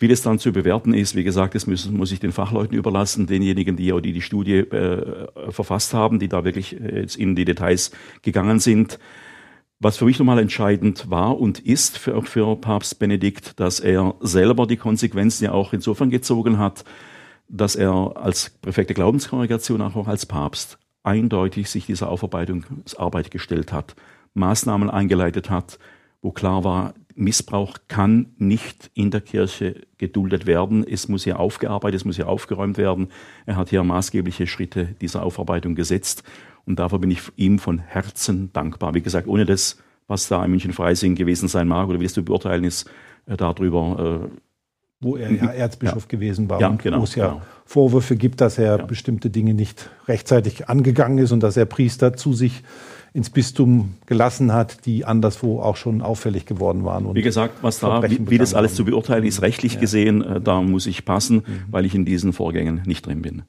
Wie 0.00 0.08
das 0.08 0.22
dann 0.22 0.38
zu 0.38 0.52
bewerten 0.52 0.94
ist, 0.94 1.16
wie 1.16 1.24
gesagt, 1.24 1.56
das 1.56 1.66
muss, 1.66 1.90
muss 1.90 2.12
ich 2.12 2.20
den 2.20 2.30
Fachleuten 2.30 2.76
überlassen, 2.76 3.26
denjenigen, 3.26 3.76
die 3.76 3.92
die, 4.00 4.12
die 4.12 4.22
Studie 4.22 4.58
äh, 4.58 5.26
verfasst 5.50 5.92
haben, 5.92 6.20
die 6.20 6.28
da 6.28 6.44
wirklich 6.44 6.80
äh, 6.80 7.00
jetzt 7.00 7.16
in 7.16 7.34
die 7.34 7.44
Details 7.44 7.90
gegangen 8.22 8.60
sind. 8.60 8.98
Was 9.80 9.96
für 9.96 10.06
mich 10.06 10.18
nochmal 10.18 10.40
entscheidend 10.40 11.08
war 11.08 11.38
und 11.38 11.60
ist 11.60 11.98
für, 11.98 12.22
für 12.22 12.56
Papst 12.56 12.98
Benedikt, 12.98 13.60
dass 13.60 13.78
er 13.78 14.16
selber 14.20 14.66
die 14.66 14.76
Konsequenzen 14.76 15.44
ja 15.44 15.52
auch 15.52 15.72
insofern 15.72 16.10
gezogen 16.10 16.58
hat, 16.58 16.84
dass 17.48 17.76
er 17.76 18.16
als 18.16 18.50
Präfekt 18.50 18.90
der 18.90 18.94
Glaubenskongregation 18.94 19.80
auch 19.80 20.08
als 20.08 20.26
Papst 20.26 20.78
eindeutig 21.04 21.70
sich 21.70 21.86
dieser 21.86 22.08
Aufarbeitungsarbeit 22.10 23.30
gestellt 23.30 23.72
hat, 23.72 23.94
Maßnahmen 24.34 24.90
eingeleitet 24.90 25.48
hat, 25.48 25.78
wo 26.22 26.32
klar 26.32 26.64
war, 26.64 26.94
Missbrauch 27.18 27.78
kann 27.88 28.26
nicht 28.38 28.90
in 28.94 29.10
der 29.10 29.20
Kirche 29.20 29.82
geduldet 29.98 30.46
werden. 30.46 30.86
Es 30.88 31.08
muss 31.08 31.24
hier 31.24 31.40
aufgearbeitet, 31.40 32.00
es 32.00 32.04
muss 32.04 32.16
hier 32.16 32.28
aufgeräumt 32.28 32.78
werden. 32.78 33.08
Er 33.44 33.56
hat 33.56 33.70
hier 33.70 33.82
maßgebliche 33.82 34.46
Schritte 34.46 34.94
dieser 35.00 35.22
Aufarbeitung 35.24 35.74
gesetzt. 35.74 36.22
Und 36.64 36.78
dafür 36.78 36.98
bin 37.00 37.10
ich 37.10 37.20
ihm 37.36 37.58
von 37.58 37.78
Herzen 37.78 38.52
dankbar. 38.52 38.94
Wie 38.94 39.02
gesagt, 39.02 39.26
ohne 39.26 39.44
das, 39.44 39.78
was 40.06 40.28
da 40.28 40.44
in 40.44 40.50
München-Freising 40.52 41.16
gewesen 41.16 41.48
sein 41.48 41.66
mag 41.66 41.88
oder 41.88 41.98
wie 41.98 42.04
es 42.04 42.14
zu 42.14 42.24
beurteilen 42.24 42.64
ist, 42.64 42.88
äh, 43.26 43.36
darüber. 43.36 44.28
Äh, 44.30 44.36
wo 45.00 45.16
er 45.16 45.30
ja 45.30 45.46
Erzbischof 45.46 46.04
ja. 46.04 46.08
gewesen 46.08 46.50
war 46.50 46.60
ja, 46.60 46.68
und 46.68 46.82
genau, 46.82 47.00
wo 47.00 47.04
es 47.04 47.14
ja 47.14 47.28
genau. 47.28 47.42
Vorwürfe 47.64 48.16
gibt, 48.16 48.40
dass 48.40 48.58
er 48.58 48.78
ja. 48.78 48.84
bestimmte 48.84 49.30
Dinge 49.30 49.54
nicht 49.54 49.90
rechtzeitig 50.08 50.68
angegangen 50.68 51.18
ist 51.18 51.30
und 51.30 51.40
dass 51.40 51.56
er 51.56 51.66
Priester 51.66 52.14
zu 52.14 52.32
sich 52.32 52.64
ins 53.12 53.30
Bistum 53.30 53.94
gelassen 54.06 54.52
hat, 54.52 54.86
die 54.86 55.04
anderswo 55.04 55.60
auch 55.60 55.76
schon 55.76 56.02
auffällig 56.02 56.46
geworden 56.46 56.84
waren. 56.84 57.14
wie 57.14 57.22
gesagt, 57.22 57.54
was 57.62 57.80
da, 57.80 58.02
wie, 58.08 58.30
wie, 58.30 58.38
das 58.38 58.54
alles 58.54 58.72
haben. 58.72 58.76
zu 58.76 58.84
beurteilen 58.84 59.24
ist, 59.24 59.42
rechtlich 59.42 59.74
ja. 59.74 59.80
gesehen, 59.80 60.22
äh, 60.22 60.40
da 60.40 60.60
muss 60.62 60.86
ich 60.86 61.04
passen, 61.04 61.36
mhm. 61.36 61.42
weil 61.70 61.84
ich 61.84 61.94
in 61.94 62.04
diesen 62.04 62.32
Vorgängen 62.32 62.82
nicht 62.86 63.06
drin 63.06 63.22
bin. 63.22 63.42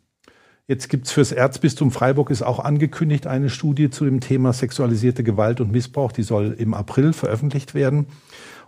Jetzt 0.68 0.88
gibt 0.88 1.08
es 1.08 1.12
fürs 1.12 1.32
Erzbistum 1.32 1.90
Freiburg 1.90 2.30
ist 2.30 2.44
auch 2.44 2.60
angekündigt 2.60 3.26
eine 3.26 3.50
Studie 3.50 3.90
zu 3.90 4.06
dem 4.06 4.20
Thema 4.20 4.54
sexualisierte 4.54 5.24
Gewalt 5.24 5.62
und 5.62 5.72
Missbrauch. 5.72 6.12
Die 6.12 6.22
soll 6.22 6.56
im 6.60 6.76
April 6.76 7.12
veröffentlicht 7.12 7.74
werden 7.74 8.06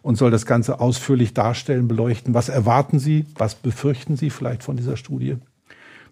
und 0.02 0.18
soll 0.18 0.32
das 0.32 0.48
Ganze 0.48 0.80
ausführlich 0.80 1.36
darstellen, 1.36 1.88
beleuchten. 1.88 2.34
Was 2.34 2.50
erwarten 2.50 2.98
Sie? 2.98 3.26
Was 3.36 3.54
befürchten 3.54 4.16
Sie 4.18 4.32
vielleicht 4.32 4.64
von 4.64 4.78
dieser 4.78 4.98
Studie? 4.98 5.38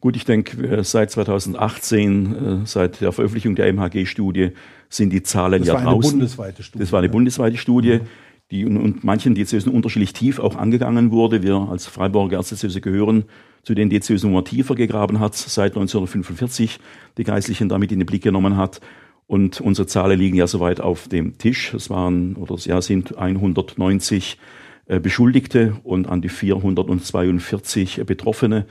Gut, 0.01 0.15
ich 0.15 0.24
denke, 0.24 0.84
seit 0.84 1.12
2018, 1.12 2.63
äh, 2.63 2.65
seit 2.65 3.01
der 3.01 3.12
Veröffentlichung 3.12 3.56
der 3.56 3.68
MHG-Studie, 3.74 4.51
sind 4.88 5.12
die 5.12 5.24
Zahlen 5.24 5.60
das 5.60 5.68
ja 5.68 5.74
war 5.74 5.84
draußen. 5.84 6.12
Eine 6.12 6.20
bundesweite 6.20 6.63
Studie, 6.63 6.84
das 6.84 6.91
war 6.91 7.00
eine 7.00 7.10
bundesweite 7.10 7.58
Studie, 7.58 7.96
mhm. 7.96 8.08
die 8.50 8.62
in 8.62 9.00
manchen 9.01 9.36
Diözesen 9.36 9.72
unterschiedlich 9.72 10.13
tief 10.13 10.39
auch 10.39 10.56
angegangen 10.56 11.12
wurde. 11.12 11.44
Wir 11.44 11.68
als 11.70 11.86
Freiburger 11.86 12.38
Erzdiözese 12.38 12.79
gehören 12.79 13.25
zu 13.63 13.75
den 13.75 13.89
Diözesen, 13.89 14.29
wo 14.29 14.36
man 14.36 14.46
tiefer 14.46 14.75
gegraben 14.75 15.20
hat, 15.20 15.36
seit 15.36 15.74
1945 15.74 16.79
die 17.18 17.24
Geistlichen 17.24 17.68
damit 17.68 17.91
in 17.91 18.00
den 18.00 18.06
Blick 18.06 18.24
genommen 18.24 18.56
hat. 18.56 18.79
Und 19.27 19.62
unsere 19.62 19.86
Zahlen 19.86 20.18
liegen 20.18 20.38
ja 20.38 20.48
soweit 20.48 20.79
auf 20.82 21.08
dem 21.08 21.38
Tisch. 21.38 21.74
Es 21.74 21.89
waren 21.89 22.36
oder 22.36 22.56
ja, 22.56 22.82
sind 22.82 23.18
190 23.18 24.39
äh, 24.88 25.00
Beschuldigte 25.00 25.75
und 25.84 26.08
an 26.08 26.22
die 26.22 26.29
442 26.29 28.01
Betroffene. 28.08 28.65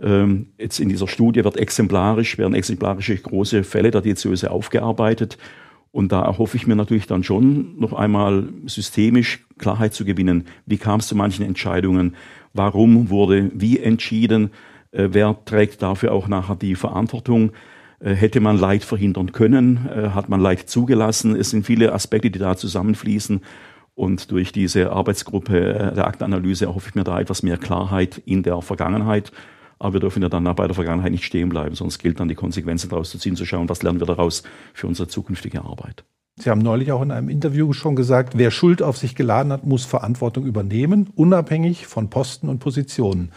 Ähm, 0.00 0.48
jetzt 0.58 0.80
in 0.80 0.88
dieser 0.88 1.08
Studie 1.08 1.44
wird 1.44 1.56
exemplarisch, 1.56 2.38
werden 2.38 2.54
exemplarische 2.54 3.16
große 3.16 3.64
Fälle 3.64 3.90
der 3.90 4.00
Diözese 4.00 4.50
aufgearbeitet. 4.50 5.38
Und 5.94 6.10
da 6.10 6.22
erhoffe 6.22 6.56
ich 6.56 6.66
mir 6.66 6.74
natürlich 6.74 7.06
dann 7.06 7.22
schon 7.22 7.78
noch 7.78 7.92
einmal 7.92 8.48
systemisch 8.66 9.46
Klarheit 9.58 9.94
zu 9.94 10.04
gewinnen. 10.04 10.46
Wie 10.66 10.76
kam 10.76 10.98
es 10.98 11.06
zu 11.06 11.14
manchen 11.14 11.46
Entscheidungen? 11.46 12.16
Warum 12.52 13.10
wurde 13.10 13.52
wie 13.54 13.78
entschieden? 13.78 14.50
Äh, 14.90 15.10
wer 15.12 15.36
trägt 15.44 15.82
dafür 15.82 16.12
auch 16.12 16.26
nachher 16.26 16.56
die 16.56 16.74
Verantwortung? 16.74 17.52
Äh, 18.00 18.14
hätte 18.14 18.40
man 18.40 18.58
Leid 18.58 18.82
verhindern 18.82 19.30
können? 19.30 19.88
Äh, 19.88 20.08
hat 20.08 20.28
man 20.28 20.40
Leid 20.40 20.68
zugelassen? 20.68 21.36
Es 21.36 21.50
sind 21.50 21.64
viele 21.64 21.92
Aspekte, 21.92 22.28
die 22.28 22.40
da 22.40 22.56
zusammenfließen. 22.56 23.40
Und 23.94 24.32
durch 24.32 24.50
diese 24.50 24.90
Arbeitsgruppe 24.90 25.92
der 25.94 26.08
Aktenanalyse 26.08 26.64
erhoffe 26.64 26.88
ich 26.88 26.96
mir 26.96 27.04
da 27.04 27.20
etwas 27.20 27.44
mehr 27.44 27.56
Klarheit 27.56 28.20
in 28.26 28.42
der 28.42 28.60
Vergangenheit 28.60 29.30
aber 29.84 29.92
wir 29.92 30.00
dürfen 30.00 30.22
ja 30.22 30.30
dann 30.30 30.44
bei 30.44 30.66
der 30.66 30.74
Vergangenheit 30.74 31.12
nicht 31.12 31.24
stehen 31.24 31.50
bleiben, 31.50 31.74
sonst 31.74 31.98
gilt 31.98 32.18
dann 32.18 32.30
die 32.30 32.34
Konsequenzen 32.34 32.88
daraus 32.88 33.10
zu 33.10 33.18
ziehen, 33.18 33.36
zu 33.36 33.44
schauen, 33.44 33.68
was 33.68 33.82
lernen 33.82 34.00
wir 34.00 34.06
daraus 34.06 34.42
für 34.72 34.86
unsere 34.86 35.08
zukünftige 35.08 35.62
Arbeit. 35.62 36.04
Sie 36.36 36.48
haben 36.48 36.62
neulich 36.62 36.90
auch 36.90 37.02
in 37.02 37.10
einem 37.10 37.28
Interview 37.28 37.70
schon 37.74 37.94
gesagt, 37.94 38.38
wer 38.38 38.50
Schuld 38.50 38.80
auf 38.80 38.96
sich 38.96 39.14
geladen 39.14 39.52
hat, 39.52 39.66
muss 39.66 39.84
Verantwortung 39.84 40.46
übernehmen, 40.46 41.10
unabhängig 41.16 41.86
von 41.86 42.08
Posten 42.08 42.48
und 42.48 42.60
Positionen. 42.60 43.30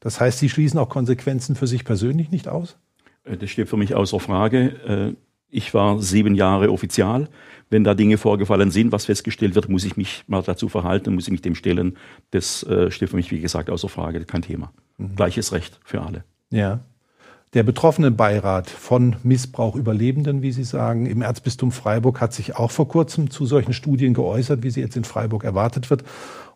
Das 0.00 0.20
heißt, 0.20 0.40
Sie 0.40 0.50
schließen 0.50 0.78
auch 0.78 0.90
Konsequenzen 0.90 1.56
für 1.56 1.66
sich 1.66 1.86
persönlich 1.86 2.30
nicht 2.30 2.48
aus? 2.48 2.76
Äh, 3.24 3.38
das 3.38 3.48
steht 3.48 3.70
für 3.70 3.78
mich 3.78 3.94
außer 3.94 4.20
Frage. 4.20 5.14
Äh, 5.16 5.16
ich 5.48 5.72
war 5.72 6.02
sieben 6.02 6.34
Jahre 6.34 6.70
Offizial. 6.70 7.30
Wenn 7.70 7.82
da 7.82 7.94
Dinge 7.94 8.18
vorgefallen 8.18 8.70
sind, 8.70 8.92
was 8.92 9.06
festgestellt 9.06 9.54
wird, 9.54 9.70
muss 9.70 9.86
ich 9.86 9.96
mich 9.96 10.24
mal 10.26 10.42
dazu 10.42 10.68
verhalten, 10.68 11.14
muss 11.14 11.28
ich 11.28 11.32
mich 11.32 11.40
dem 11.40 11.54
stellen. 11.54 11.96
Das 12.30 12.62
äh, 12.64 12.90
steht 12.90 13.08
für 13.08 13.16
mich, 13.16 13.30
wie 13.30 13.40
gesagt, 13.40 13.70
außer 13.70 13.88
Frage. 13.88 14.22
Kein 14.26 14.42
Thema. 14.42 14.70
Mhm. 14.98 15.16
Gleiches 15.16 15.52
Recht 15.52 15.80
für 15.84 16.02
alle. 16.02 16.24
Ja. 16.50 16.80
Der 17.54 17.62
betroffene 17.62 18.10
Beirat 18.10 18.68
von 18.68 19.16
Missbrauch 19.22 19.76
Überlebenden, 19.76 20.42
wie 20.42 20.50
Sie 20.50 20.64
sagen, 20.64 21.06
im 21.06 21.22
Erzbistum 21.22 21.70
Freiburg 21.70 22.20
hat 22.20 22.32
sich 22.32 22.56
auch 22.56 22.72
vor 22.72 22.88
kurzem 22.88 23.30
zu 23.30 23.46
solchen 23.46 23.72
Studien 23.72 24.12
geäußert, 24.12 24.64
wie 24.64 24.70
sie 24.70 24.80
jetzt 24.80 24.96
in 24.96 25.04
Freiburg 25.04 25.44
erwartet 25.44 25.88
wird, 25.88 26.02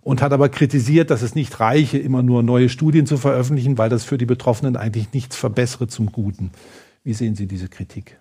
und 0.00 0.22
hat 0.22 0.32
aber 0.32 0.48
kritisiert, 0.48 1.10
dass 1.10 1.22
es 1.22 1.36
nicht 1.36 1.60
reiche, 1.60 1.98
immer 1.98 2.22
nur 2.22 2.42
neue 2.42 2.68
Studien 2.68 3.06
zu 3.06 3.16
veröffentlichen, 3.16 3.78
weil 3.78 3.90
das 3.90 4.04
für 4.04 4.18
die 4.18 4.26
Betroffenen 4.26 4.76
eigentlich 4.76 5.12
nichts 5.12 5.36
verbessere 5.36 5.86
zum 5.86 6.10
Guten. 6.10 6.50
Wie 7.04 7.14
sehen 7.14 7.36
Sie 7.36 7.46
diese 7.46 7.68
Kritik? 7.68 8.18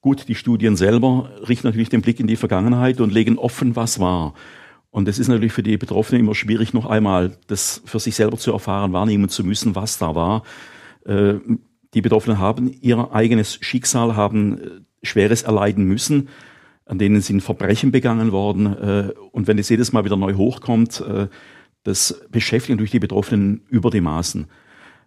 Gut, 0.00 0.28
die 0.28 0.34
Studien 0.36 0.76
selber 0.76 1.30
richten 1.48 1.66
natürlich 1.66 1.88
den 1.88 2.00
Blick 2.00 2.20
in 2.20 2.26
die 2.26 2.36
Vergangenheit 2.36 3.00
und 3.00 3.12
legen 3.12 3.38
offen, 3.38 3.74
was 3.74 3.98
war. 3.98 4.34
Und 4.90 5.08
es 5.08 5.18
ist 5.18 5.28
natürlich 5.28 5.52
für 5.52 5.62
die 5.62 5.76
Betroffenen 5.76 6.22
immer 6.22 6.34
schwierig, 6.34 6.74
noch 6.74 6.86
einmal 6.86 7.36
das 7.46 7.82
für 7.84 8.00
sich 8.00 8.14
selber 8.16 8.36
zu 8.36 8.52
erfahren, 8.52 8.92
wahrnehmen 8.92 9.28
zu 9.28 9.44
müssen, 9.44 9.76
was 9.76 9.98
da 9.98 10.14
war. 10.14 10.42
Äh, 11.04 11.34
die 11.94 12.02
Betroffenen 12.02 12.38
haben 12.38 12.70
ihr 12.80 13.12
eigenes 13.12 13.54
Schicksal, 13.54 14.16
haben 14.16 14.58
äh, 14.58 14.70
Schweres 15.02 15.42
erleiden 15.42 15.84
müssen, 15.84 16.28
an 16.86 16.98
denen 16.98 17.20
sind 17.20 17.40
Verbrechen 17.40 17.92
begangen 17.92 18.32
worden. 18.32 18.66
Äh, 18.66 19.12
und 19.30 19.46
wenn 19.46 19.58
es 19.58 19.68
jedes 19.68 19.92
Mal 19.92 20.04
wieder 20.04 20.16
neu 20.16 20.34
hochkommt, 20.34 21.02
das 21.82 22.20
beschäftigt 22.30 22.70
natürlich 22.70 22.90
die 22.90 22.98
Betroffenen 22.98 23.62
über 23.68 23.90
die 23.90 24.02
Maßen. 24.02 24.46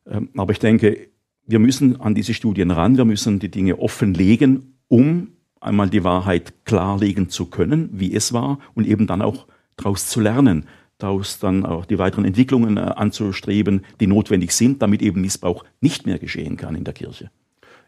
Ähm, 0.07 0.29
aber 0.35 0.53
ich 0.53 0.59
denke, 0.59 1.09
wir 1.45 1.59
müssen 1.59 1.99
an 1.99 2.15
diese 2.15 2.33
Studien 2.33 2.71
ran, 2.71 2.97
wir 2.97 3.05
müssen 3.05 3.39
die 3.39 3.51
Dinge 3.51 3.77
offenlegen 3.77 4.73
um 4.87 5.29
einmal 5.59 5.89
die 5.89 6.03
Wahrheit 6.03 6.65
klarlegen 6.65 7.29
zu 7.29 7.47
können, 7.47 7.89
wie 7.93 8.13
es 8.13 8.31
war 8.31 8.59
und 8.75 8.85
eben 8.85 9.07
dann 9.07 9.23
auch 9.23 9.47
daraus 9.77 10.07
zu 10.07 10.19
lernen, 10.19 10.65
daraus 10.97 11.39
dann 11.39 11.65
auch 11.65 11.85
die 11.85 11.99
weiteren 11.99 12.25
Entwicklungen 12.25 12.77
äh, 12.77 12.81
anzustreben, 12.81 13.85
die 13.99 14.07
notwendig 14.07 14.51
sind, 14.51 14.81
damit 14.81 15.01
eben 15.01 15.21
Missbrauch 15.21 15.63
nicht 15.81 16.05
mehr 16.05 16.19
geschehen 16.19 16.57
kann 16.57 16.75
in 16.75 16.83
der 16.83 16.93
Kirche. 16.93 17.29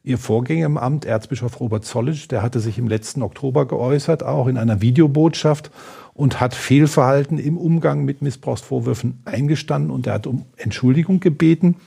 Ihr 0.03 0.19
Vorgänger 0.19 0.67
im 0.67 0.77
Amt, 0.77 1.05
Erzbischof 1.05 1.59
Robert 1.59 1.83
Zollitsch, 1.83 2.27
der 2.29 2.43
hatte 2.43 2.59
sich 2.59 2.77
im 2.77 2.87
letzten 2.87 3.23
Oktober 3.23 3.67
geäußert, 3.67 4.21
auch 4.21 4.45
in 4.45 4.57
einer 4.57 4.79
Videobotschaft 4.79 5.71
und 6.13 6.39
hat 6.39 6.53
Fehlverhalten 6.53 7.39
im 7.39 7.57
Umgang 7.57 8.05
mit 8.05 8.21
Missbrauchsvorwürfen 8.21 9.23
eingestanden 9.25 9.89
und 9.89 10.05
er 10.05 10.13
hat 10.13 10.27
um 10.27 10.45
Entschuldigung 10.57 11.21
gebeten. 11.21 11.77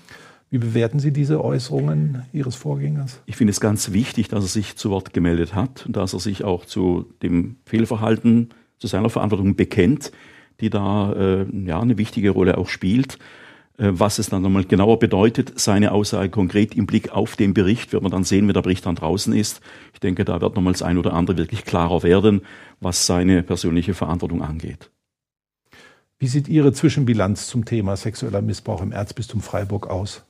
Wie 0.51 0.59
bewerten 0.59 0.99
Sie 0.99 1.13
diese 1.13 1.45
Äußerungen 1.45 2.23
Ihres 2.33 2.57
Vorgängers? 2.57 3.21
Ich 3.27 3.37
finde 3.37 3.53
es 3.53 3.61
ganz 3.61 3.93
wichtig, 3.93 4.27
dass 4.27 4.43
er 4.43 4.49
sich 4.49 4.77
zu 4.77 4.91
Wort 4.91 5.13
gemeldet 5.13 5.55
hat 5.55 5.87
und 5.87 5.97
dass 5.97 6.13
er 6.13 6.19
sich 6.19 6.43
auch 6.43 6.65
zu 6.65 7.07
dem 7.23 7.57
Fehlverhalten, 7.67 8.49
zu 8.79 8.87
seiner 8.87 9.11
Verantwortung 9.11 9.57
bekennt, 9.57 10.13
die 10.61 10.71
da 10.71 11.13
äh, 11.13 11.47
ja 11.67 11.81
eine 11.81 11.99
wichtige 11.99 12.31
Rolle 12.31 12.59
auch 12.59 12.69
spielt. 12.69 13.19
Äh, 13.79 13.91
was 13.93 14.19
es 14.19 14.29
dann 14.29 14.43
nochmal 14.43 14.65
genauer 14.65 14.99
bedeutet, 14.99 15.59
seine 15.59 15.93
Aussage 15.93 16.31
konkret 16.31 16.75
im 16.75 16.87
Blick 16.87 17.11
auf 17.11 17.37
den 17.37 17.55
Bericht, 17.55 17.93
wird 17.93 18.03
man 18.03 18.13
dann 18.13 18.25
sehen, 18.25 18.47
wenn 18.47 18.55
der 18.55 18.63
Bericht 18.63 18.85
dann 18.85 18.97
draußen 18.97 19.33
ist. 19.33 19.61
Ich 19.95 20.01
denke, 20.01 20.25
da 20.25 20.41
wird 20.41 20.57
nochmals 20.57 20.83
ein 20.83 20.99
oder 20.99 21.13
andere 21.15 21.39
wirklich 21.39 21.65
klarer 21.65 22.03
werden, 22.03 22.43
was 22.81 23.07
seine 23.07 23.43
persönliche 23.43 23.95
Verantwortung 23.95 24.43
angeht. 24.43 24.91
Wie 26.19 26.27
sieht 26.27 26.49
Ihre 26.49 26.73
Zwischenbilanz 26.73 27.47
zum 27.47 27.65
Thema 27.65 27.97
sexueller 27.97 28.43
Missbrauch 28.43 28.83
im 28.83 28.91
Erzbistum 28.91 29.41
Freiburg 29.41 29.87
aus? 29.87 30.25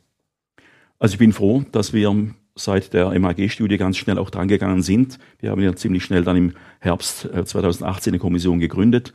Also 0.99 1.14
ich 1.14 1.19
bin 1.19 1.33
froh, 1.33 1.64
dass 1.73 1.95
wir 1.95 2.14
seit 2.59 2.93
der 2.93 3.19
MAG-Studie 3.19 3.77
ganz 3.77 3.97
schnell 3.97 4.19
auch 4.19 4.31
drangegangen 4.31 4.83
sind. 4.83 5.19
Wir 5.41 5.50
haben 5.50 5.62
ja 5.62 5.75
ziemlich 5.75 6.05
schnell 6.05 6.25
dann 6.25 6.37
im 6.37 6.53
Herbst 6.81 7.29
2018 7.45 8.11
äh, 8.11 8.15
eine 8.15 8.19
Kommission 8.21 8.61
gegründet, 8.61 9.12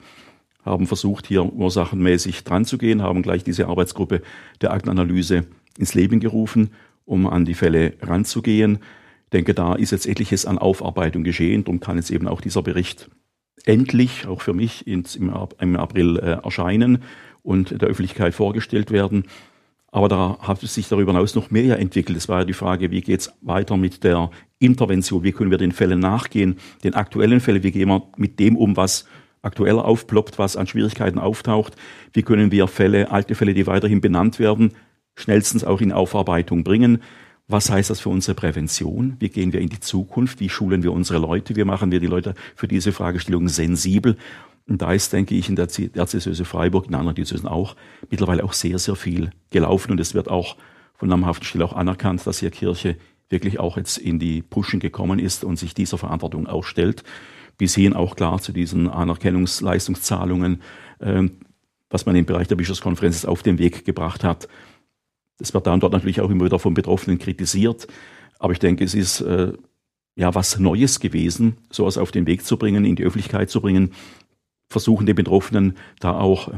haben 0.63 0.87
versucht, 0.87 1.27
hier 1.27 1.45
ursachenmäßig 1.45 2.43
dran 2.43 2.65
zu 2.65 2.77
gehen, 2.77 3.01
haben 3.01 3.21
gleich 3.21 3.43
diese 3.43 3.67
Arbeitsgruppe 3.67 4.21
der 4.61 4.71
Aktenanalyse 4.71 5.45
ins 5.77 5.93
Leben 5.93 6.19
gerufen, 6.19 6.71
um 7.05 7.27
an 7.27 7.45
die 7.45 7.53
Fälle 7.53 7.93
ranzugehen. 8.01 8.79
Ich 9.25 9.29
denke, 9.31 9.53
da 9.53 9.75
ist 9.75 9.91
jetzt 9.91 10.07
etliches 10.07 10.45
an 10.45 10.57
Aufarbeitung 10.57 11.23
geschehen. 11.23 11.63
Darum 11.63 11.79
kann 11.79 11.97
jetzt 11.97 12.11
eben 12.11 12.27
auch 12.27 12.41
dieser 12.41 12.61
Bericht 12.61 13.09
endlich, 13.65 14.27
auch 14.27 14.41
für 14.41 14.53
mich, 14.53 14.85
im 14.87 15.77
April 15.77 16.17
äh, 16.17 16.43
erscheinen 16.43 17.03
und 17.41 17.81
der 17.81 17.89
Öffentlichkeit 17.89 18.33
vorgestellt 18.33 18.91
werden. 18.91 19.25
Aber 19.93 20.07
da 20.07 20.39
hat 20.39 20.59
sich 20.59 20.89
darüber 20.89 21.11
hinaus 21.11 21.35
noch 21.35 21.51
mehr 21.51 21.77
entwickelt. 21.77 22.17
Es 22.17 22.27
war 22.27 22.39
ja 22.39 22.45
die 22.45 22.53
Frage, 22.53 22.89
wie 22.89 23.01
geht 23.01 23.19
es 23.19 23.31
weiter 23.41 23.77
mit 23.77 24.03
der 24.03 24.31
Intervention? 24.57 25.21
Wie 25.21 25.31
können 25.31 25.51
wir 25.51 25.59
den 25.59 25.71
Fällen 25.71 25.99
nachgehen, 25.99 26.57
den 26.83 26.95
aktuellen 26.95 27.39
Fällen? 27.39 27.61
Wie 27.61 27.71
gehen 27.71 27.89
wir 27.89 28.01
mit 28.17 28.39
dem 28.39 28.57
um, 28.57 28.75
was 28.75 29.05
aktuell 29.43 29.77
aufploppt, 29.77 30.39
was 30.39 30.57
an 30.57 30.65
Schwierigkeiten 30.65 31.19
auftaucht? 31.19 31.75
Wie 32.11 32.23
können 32.23 32.51
wir 32.51 32.67
Fälle, 32.67 33.11
alte 33.11 33.35
Fälle, 33.35 33.53
die 33.53 33.67
weiterhin 33.67 34.01
benannt 34.01 34.39
werden, 34.39 34.71
schnellstens 35.13 35.63
auch 35.63 35.79
in 35.79 35.91
Aufarbeitung 35.91 36.63
bringen? 36.63 37.03
Was 37.47 37.69
heißt 37.69 37.91
das 37.91 37.99
für 37.99 38.09
unsere 38.09 38.33
Prävention? 38.33 39.17
Wie 39.19 39.29
gehen 39.29 39.53
wir 39.53 39.61
in 39.61 39.69
die 39.69 39.79
Zukunft? 39.79 40.39
Wie 40.39 40.49
schulen 40.49 40.81
wir 40.81 40.91
unsere 40.91 41.19
Leute? 41.19 41.55
Wie 41.55 41.65
machen 41.65 41.91
wir 41.91 41.99
die 41.99 42.07
Leute 42.07 42.33
für 42.55 42.67
diese 42.67 42.93
Fragestellungen 42.93 43.49
sensibel? 43.49 44.17
Und 44.67 44.81
da 44.81 44.93
ist, 44.93 45.11
denke 45.11 45.35
ich, 45.35 45.49
in 45.49 45.55
der 45.55 45.67
Erzdiözese 45.67 46.45
Freiburg, 46.45 46.87
in 46.87 46.95
anderen 46.95 47.15
Diözesen 47.15 47.47
auch, 47.47 47.75
mittlerweile 48.09 48.43
auch 48.43 48.53
sehr, 48.53 48.79
sehr 48.79 48.95
viel 48.95 49.31
gelaufen. 49.49 49.91
Und 49.91 49.99
es 49.99 50.13
wird 50.13 50.29
auch 50.29 50.55
von 50.93 51.09
namhaften 51.09 51.45
Stellen 51.45 51.63
auch 51.63 51.73
anerkannt, 51.73 52.25
dass 52.25 52.39
hier 52.39 52.51
Kirche 52.51 52.97
wirklich 53.29 53.59
auch 53.59 53.77
jetzt 53.77 53.97
in 53.97 54.19
die 54.19 54.41
Puschen 54.41 54.79
gekommen 54.79 55.19
ist 55.19 55.43
und 55.43 55.57
sich 55.57 55.73
dieser 55.73 55.97
Verantwortung 55.97 56.47
auch 56.47 56.63
stellt. 56.63 57.03
Bis 57.57 57.75
hin 57.75 57.93
auch 57.93 58.15
klar 58.15 58.39
zu 58.39 58.51
diesen 58.51 58.89
Anerkennungsleistungszahlungen, 58.89 60.61
äh, 60.99 61.23
was 61.89 62.05
man 62.05 62.15
im 62.15 62.25
Bereich 62.25 62.47
der 62.47 62.55
Bischofskonferenz 62.55 63.25
auf 63.25 63.43
den 63.43 63.59
Weg 63.59 63.85
gebracht 63.85 64.23
hat. 64.23 64.47
Das 65.39 65.53
wird 65.53 65.67
da 65.67 65.73
und 65.73 65.83
dort 65.83 65.93
natürlich 65.93 66.21
auch 66.21 66.29
immer 66.29 66.45
wieder 66.45 66.59
von 66.59 66.73
Betroffenen 66.73 67.19
kritisiert. 67.19 67.87
Aber 68.39 68.53
ich 68.53 68.59
denke, 68.59 68.83
es 68.83 68.93
ist 68.93 69.21
äh, 69.21 69.53
ja 70.15 70.33
was 70.33 70.59
Neues 70.59 70.99
gewesen, 70.99 71.57
sowas 71.69 71.97
auf 71.97 72.11
den 72.11 72.27
Weg 72.27 72.45
zu 72.45 72.57
bringen, 72.57 72.85
in 72.85 72.95
die 72.95 73.03
Öffentlichkeit 73.03 73.49
zu 73.49 73.61
bringen, 73.61 73.91
versuchen 74.73 75.05
den 75.05 75.15
Betroffenen 75.15 75.77
da 75.99 76.19
auch 76.19 76.51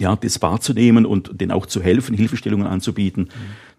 ja, 0.00 0.14
das 0.16 0.40
wahrzunehmen 0.42 1.06
und 1.06 1.40
denen 1.40 1.50
auch 1.50 1.66
zu 1.66 1.82
helfen, 1.82 2.14
Hilfestellungen 2.14 2.66
anzubieten. 2.66 3.24
Mhm. 3.24 3.28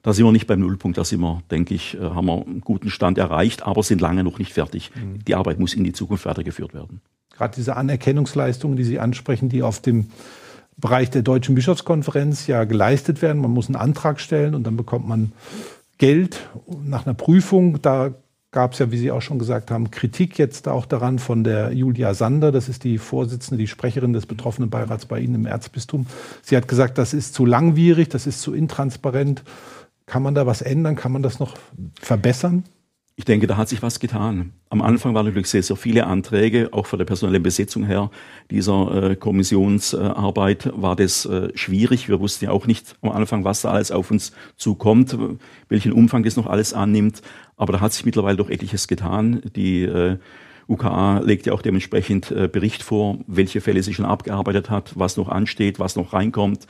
Da 0.01 0.13
sind 0.13 0.25
wir 0.25 0.31
nicht 0.31 0.47
beim 0.47 0.59
Nullpunkt, 0.59 0.97
da 0.97 1.03
sind 1.03 1.21
wir, 1.21 1.41
denke 1.49 1.73
ich, 1.73 1.95
äh, 1.95 2.01
haben 2.01 2.27
wir 2.27 2.45
einen 2.45 2.61
guten 2.61 2.89
Stand 2.89 3.17
erreicht, 3.17 3.63
aber 3.63 3.83
sind 3.83 4.01
lange 4.01 4.23
noch 4.23 4.37
nicht 4.37 4.53
fertig. 4.53 4.91
Mhm. 4.95 5.23
Die 5.25 5.35
Arbeit 5.35 5.59
muss 5.59 5.73
in 5.73 5.83
die 5.83 5.93
Zukunft 5.93 6.25
weitergeführt 6.25 6.73
werden. 6.73 7.01
Gerade 7.35 7.55
diese 7.55 7.77
Anerkennungsleistungen, 7.77 8.75
die 8.75 8.83
Sie 8.83 8.99
ansprechen, 8.99 9.47
die 9.49 9.63
auf 9.63 9.81
dem 9.81 10.09
Bereich 10.75 11.09
der 11.09 11.21
Deutschen 11.21 11.55
Bischofskonferenz 11.55 12.47
ja 12.47 12.63
geleistet 12.65 13.21
werden. 13.21 13.41
Man 13.41 13.51
muss 13.51 13.67
einen 13.67 13.75
Antrag 13.75 14.19
stellen 14.19 14.55
und 14.55 14.63
dann 14.63 14.77
bekommt 14.77 15.07
man 15.07 15.31
Geld 15.97 16.49
nach 16.83 17.05
einer 17.05 17.13
Prüfung. 17.13 17.81
Da 17.81 18.13
gab 18.51 18.73
es 18.73 18.79
ja, 18.79 18.91
wie 18.91 18.97
Sie 18.97 19.11
auch 19.11 19.21
schon 19.21 19.37
gesagt 19.37 19.69
haben, 19.69 19.91
Kritik 19.91 20.37
jetzt 20.39 20.67
auch 20.67 20.85
daran 20.85 21.19
von 21.19 21.43
der 21.43 21.71
Julia 21.71 22.13
Sander. 22.13 22.51
Das 22.51 22.67
ist 22.67 22.83
die 22.83 22.97
Vorsitzende, 22.97 23.59
die 23.59 23.67
Sprecherin 23.67 24.13
des 24.13 24.25
betroffenen 24.25 24.69
Beirats 24.69 25.05
bei 25.05 25.19
Ihnen 25.19 25.35
im 25.35 25.45
Erzbistum. 25.45 26.07
Sie 26.41 26.57
hat 26.57 26.67
gesagt, 26.67 26.97
das 26.97 27.13
ist 27.13 27.33
zu 27.33 27.45
langwierig, 27.45 28.09
das 28.09 28.25
ist 28.25 28.41
zu 28.41 28.53
intransparent. 28.53 29.43
Kann 30.07 30.23
man 30.23 30.33
da 30.33 30.47
was 30.47 30.63
ändern? 30.63 30.95
Kann 30.95 31.11
man 31.11 31.21
das 31.21 31.39
noch 31.39 31.55
verbessern? 32.01 32.63
Ich 33.19 33.25
denke, 33.25 33.47
da 33.47 33.57
hat 33.57 33.67
sich 33.67 33.81
was 33.81 33.99
getan. 33.99 34.53
Am 34.69 34.81
Anfang 34.81 35.13
waren 35.13 35.25
natürlich 35.25 35.49
sehr, 35.49 35.61
sehr 35.61 35.75
viele 35.75 36.07
Anträge, 36.07 36.69
auch 36.71 36.85
von 36.85 36.99
der 36.99 37.05
personellen 37.05 37.43
Besetzung 37.43 37.83
her 37.83 38.11
dieser 38.49 39.11
äh, 39.11 39.15
Kommissionsarbeit 39.17 40.71
war 40.73 40.95
das 40.95 41.25
äh, 41.25 41.49
schwierig. 41.53 42.07
Wir 42.07 42.21
wussten 42.21 42.45
ja 42.45 42.51
auch 42.51 42.65
nicht 42.65 42.95
am 43.01 43.11
Anfang, 43.11 43.43
was 43.43 43.61
da 43.61 43.71
alles 43.71 43.91
auf 43.91 44.09
uns 44.09 44.31
zukommt, 44.55 45.17
welchen 45.67 45.91
Umfang 45.91 46.23
das 46.23 46.37
noch 46.37 46.47
alles 46.47 46.73
annimmt. 46.73 47.21
Aber 47.57 47.73
da 47.73 47.81
hat 47.81 47.91
sich 47.91 48.05
mittlerweile 48.05 48.37
doch 48.37 48.49
etliches 48.49 48.87
getan. 48.87 49.41
Die 49.53 49.83
äh, 49.83 50.17
UKA 50.69 51.19
legt 51.19 51.45
ja 51.45 51.51
auch 51.51 51.61
dementsprechend 51.61 52.31
äh, 52.31 52.47
Bericht 52.47 52.83
vor, 52.83 53.17
welche 53.27 53.59
Fälle 53.59 53.83
sie 53.83 53.93
schon 53.93 54.05
abgearbeitet 54.05 54.69
hat, 54.69 54.93
was 54.95 55.17
noch 55.17 55.27
ansteht, 55.27 55.77
was 55.77 55.97
noch 55.97 56.13
reinkommt. 56.13 56.67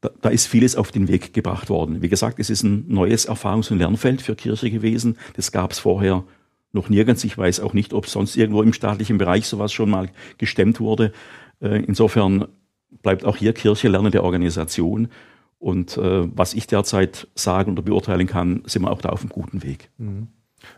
Da, 0.00 0.10
da 0.22 0.28
ist 0.30 0.46
vieles 0.46 0.76
auf 0.76 0.90
den 0.90 1.08
Weg 1.08 1.34
gebracht 1.34 1.68
worden. 1.68 2.00
Wie 2.00 2.08
gesagt, 2.08 2.38
es 2.38 2.48
ist 2.48 2.62
ein 2.62 2.86
neues 2.88 3.28
Erfahrungs- 3.28 3.70
und 3.70 3.78
Lernfeld 3.78 4.22
für 4.22 4.34
Kirche 4.34 4.70
gewesen. 4.70 5.18
Das 5.36 5.52
gab 5.52 5.72
es 5.72 5.78
vorher 5.78 6.24
noch 6.72 6.88
nirgends. 6.88 7.24
Ich 7.24 7.36
weiß 7.36 7.60
auch 7.60 7.74
nicht, 7.74 7.92
ob 7.92 8.06
sonst 8.06 8.36
irgendwo 8.36 8.62
im 8.62 8.72
staatlichen 8.72 9.18
Bereich 9.18 9.46
sowas 9.46 9.72
schon 9.72 9.90
mal 9.90 10.08
gestemmt 10.38 10.80
wurde. 10.80 11.12
Äh, 11.60 11.84
insofern 11.84 12.46
bleibt 13.02 13.24
auch 13.24 13.36
hier 13.36 13.52
Kirche 13.52 13.88
lernende 13.88 14.22
Organisation. 14.22 15.08
Und 15.58 15.98
äh, 15.98 16.28
was 16.34 16.54
ich 16.54 16.66
derzeit 16.66 17.28
sagen 17.34 17.72
oder 17.72 17.82
beurteilen 17.82 18.26
kann, 18.26 18.62
sind 18.64 18.82
wir 18.82 18.90
auch 18.90 19.02
da 19.02 19.10
auf 19.10 19.20
einem 19.20 19.28
guten 19.28 19.62
Weg. 19.62 19.90
Mhm. 19.98 20.28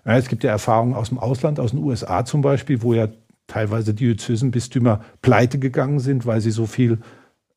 Ja, 0.04 0.16
es 0.16 0.28
gibt 0.28 0.44
ja 0.44 0.50
Erfahrungen 0.50 0.94
aus 0.94 1.08
dem 1.08 1.18
Ausland, 1.18 1.61
aus 1.61 1.70
den 1.70 1.80
USA 1.80 2.24
zum 2.24 2.40
Beispiel, 2.40 2.82
wo 2.82 2.94
ja 2.94 3.08
teilweise 3.46 3.94
Diözesenbistümer 3.94 5.04
pleite 5.20 5.58
gegangen 5.58 5.98
sind, 5.98 6.26
weil 6.26 6.40
sie 6.40 6.50
so 6.50 6.66
viel 6.66 6.98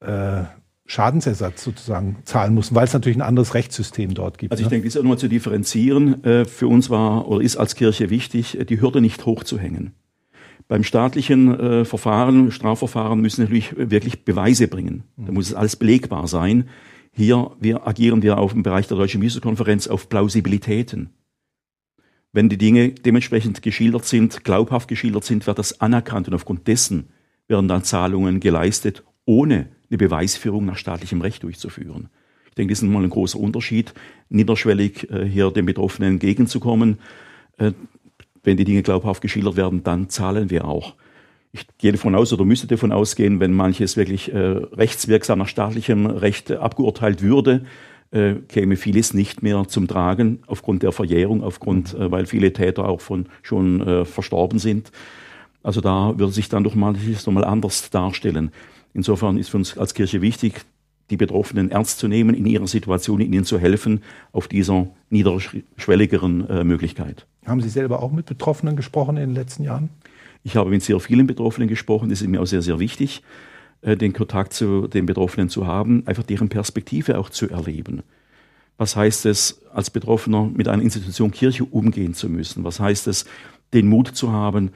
äh, 0.02 0.44
Schadensersatz 0.88 1.64
sozusagen 1.64 2.18
zahlen 2.26 2.54
mussten, 2.54 2.76
weil 2.76 2.86
es 2.86 2.94
natürlich 2.94 3.18
ein 3.18 3.24
anderes 3.24 3.56
Rechtssystem 3.56 4.14
dort 4.14 4.38
gibt. 4.38 4.52
Also 4.52 4.62
ich 4.62 4.68
ne? 4.68 4.72
denke, 4.72 4.86
das 4.86 4.94
ist 4.94 5.00
auch 5.00 5.04
nochmal 5.04 5.18
zu 5.18 5.28
differenzieren. 5.28 6.24
Äh, 6.24 6.46
für 6.46 6.68
uns 6.68 6.90
war 6.90 7.28
oder 7.28 7.44
ist 7.44 7.58
als 7.58 7.76
Kirche 7.76 8.12
wichtig, 8.12 8.60
äh, 8.60 8.66
die 8.66 8.80
Hürde 8.80 9.02
nicht 9.02 9.26
hochzuhängen. 9.26 9.94
Beim 10.68 10.84
staatlichen 10.84 11.60
äh, 11.60 11.86
Verfahren, 11.86 12.52
Strafverfahren 12.52 13.20
müssen 13.20 13.42
natürlich 13.42 13.76
wirklich 13.78 14.26
Beweise 14.26 14.68
bringen. 14.68 15.04
Da 15.18 15.32
muss 15.32 15.48
es 15.48 15.54
alles 15.54 15.76
belegbar 15.76 16.28
sein. 16.28 16.70
Hier 17.12 17.52
wir, 17.60 17.88
agieren 17.88 18.22
wir 18.22 18.38
auf 18.38 18.54
dem 18.54 18.64
Bereich 18.64 18.88
der 18.88 18.98
Deutschen 18.98 19.20
Ministerkonferenz 19.20 19.88
auf 19.88 20.10
Plausibilitäten. 20.10 21.12
Wenn 22.32 22.50
die 22.50 22.58
Dinge 22.58 22.92
dementsprechend 22.92 23.62
geschildert 23.62 24.06
sind, 24.06 24.44
glaubhaft 24.44 24.88
geschildert 24.88 25.24
sind, 25.24 25.48
wird 25.48 25.58
das 25.58 25.80
anerkannt 25.82 26.28
und 26.28 26.34
aufgrund 26.34 26.68
dessen 26.68 27.10
werden 27.48 27.68
dann 27.68 27.84
Zahlungen 27.84 28.40
geleistet, 28.40 29.04
ohne 29.26 29.68
eine 29.90 29.98
Beweisführung 29.98 30.66
nach 30.66 30.78
staatlichem 30.78 31.22
Recht 31.22 31.44
durchzuführen. 31.44 32.10
Ich 32.56 32.56
denke, 32.56 32.72
das 32.72 32.82
ist 32.82 32.88
mal 32.88 33.04
ein 33.04 33.10
großer 33.10 33.38
Unterschied, 33.38 33.94
niederschwellig 34.30 35.10
äh, 35.12 35.26
hier 35.26 35.52
den 35.52 35.66
Betroffenen 35.66 36.14
entgegenzukommen. 36.14 37.00
Äh, 37.58 37.74
wenn 38.44 38.56
die 38.56 38.64
Dinge 38.64 38.82
glaubhaft 38.82 39.22
geschildert 39.22 39.58
werden, 39.58 39.84
dann 39.84 40.10
zahlen 40.10 40.50
wir 40.50 40.66
auch. 40.66 40.96
Ich 41.52 41.66
gehe 41.78 41.92
davon 41.92 42.16
aus 42.16 42.32
oder 42.32 42.46
müsste 42.46 42.68
davon 42.68 42.92
ausgehen, 42.92 43.40
wenn 43.40 43.54
manches 43.54 43.98
wirklich 43.98 44.32
äh, 44.34 44.38
rechtswirksam 44.38 45.40
nach 45.40 45.48
staatlichem 45.48 46.06
Recht 46.06 46.52
abgeurteilt 46.52 47.22
würde, 47.22 47.66
käme 48.48 48.78
vieles 48.78 49.14
nicht 49.14 49.44
mehr 49.44 49.68
zum 49.68 49.90
Tragen 49.90 50.40
aufgrund 50.48 50.84
der 50.84 50.94
Verjährung, 50.94 51.44
aufgrund, 51.44 51.96
weil 51.98 52.28
viele 52.28 52.54
Täter 52.54 52.88
auch 52.88 53.02
von 53.02 53.26
schon 53.42 54.06
verstorben 54.06 54.58
sind. 54.58 54.92
Also 55.64 55.82
da 55.82 56.18
würde 56.18 56.32
sich 56.32 56.48
dann 56.48 56.64
doch 56.64 56.76
manches 56.76 57.26
nochmal 57.26 57.44
anders 57.44 57.90
darstellen. 57.90 58.52
Insofern 58.96 59.38
ist 59.38 59.50
für 59.50 59.58
uns 59.58 59.78
als 59.78 59.94
Kirche 59.94 60.22
wichtig, 60.22 60.62
die 61.10 61.18
Betroffenen 61.18 61.70
ernst 61.70 62.00
zu 62.00 62.08
nehmen, 62.08 62.34
in 62.34 62.46
ihrer 62.46 62.66
Situation, 62.66 63.20
ihnen 63.20 63.44
zu 63.44 63.60
helfen, 63.60 64.02
auf 64.32 64.48
dieser 64.48 64.88
niederschwelligeren 65.10 66.50
äh, 66.50 66.64
Möglichkeit. 66.64 67.28
Haben 67.46 67.62
Sie 67.62 67.70
selber 67.70 68.02
auch 68.02 68.12
mit 68.12 68.26
Betroffenen 68.26 68.78
gesprochen 68.78 69.18
in 69.18 69.28
den 69.28 69.36
letzten 69.36 69.64
Jahren? 69.64 69.90
Ich 70.44 70.56
habe 70.56 70.70
mit 70.70 70.82
sehr 70.82 71.00
vielen 71.02 71.28
Betroffenen 71.28 71.68
gesprochen. 71.68 72.10
Das 72.10 72.22
ist 72.22 72.28
mir 72.28 72.42
auch 72.42 72.48
sehr, 72.48 72.62
sehr 72.62 72.80
wichtig, 72.80 73.22
äh, 73.82 73.98
den 73.98 74.14
Kontakt 74.14 74.54
zu 74.54 74.88
den 74.88 75.06
Betroffenen 75.06 75.50
zu 75.50 75.68
haben, 75.68 76.08
einfach 76.08 76.24
deren 76.24 76.48
Perspektive 76.48 77.20
auch 77.20 77.30
zu 77.30 77.50
erleben. 77.50 78.02
Was 78.78 78.96
heißt 78.96 79.26
es, 79.26 79.62
als 79.74 79.90
Betroffener 79.90 80.50
mit 80.54 80.70
einer 80.70 80.82
Institution 80.82 81.32
Kirche 81.32 81.66
umgehen 81.66 82.14
zu 82.14 82.30
müssen? 82.30 82.64
Was 82.64 82.80
heißt 82.80 83.08
es, 83.08 83.26
den 83.74 83.88
Mut 83.88 84.08
zu 84.08 84.32
haben, 84.32 84.72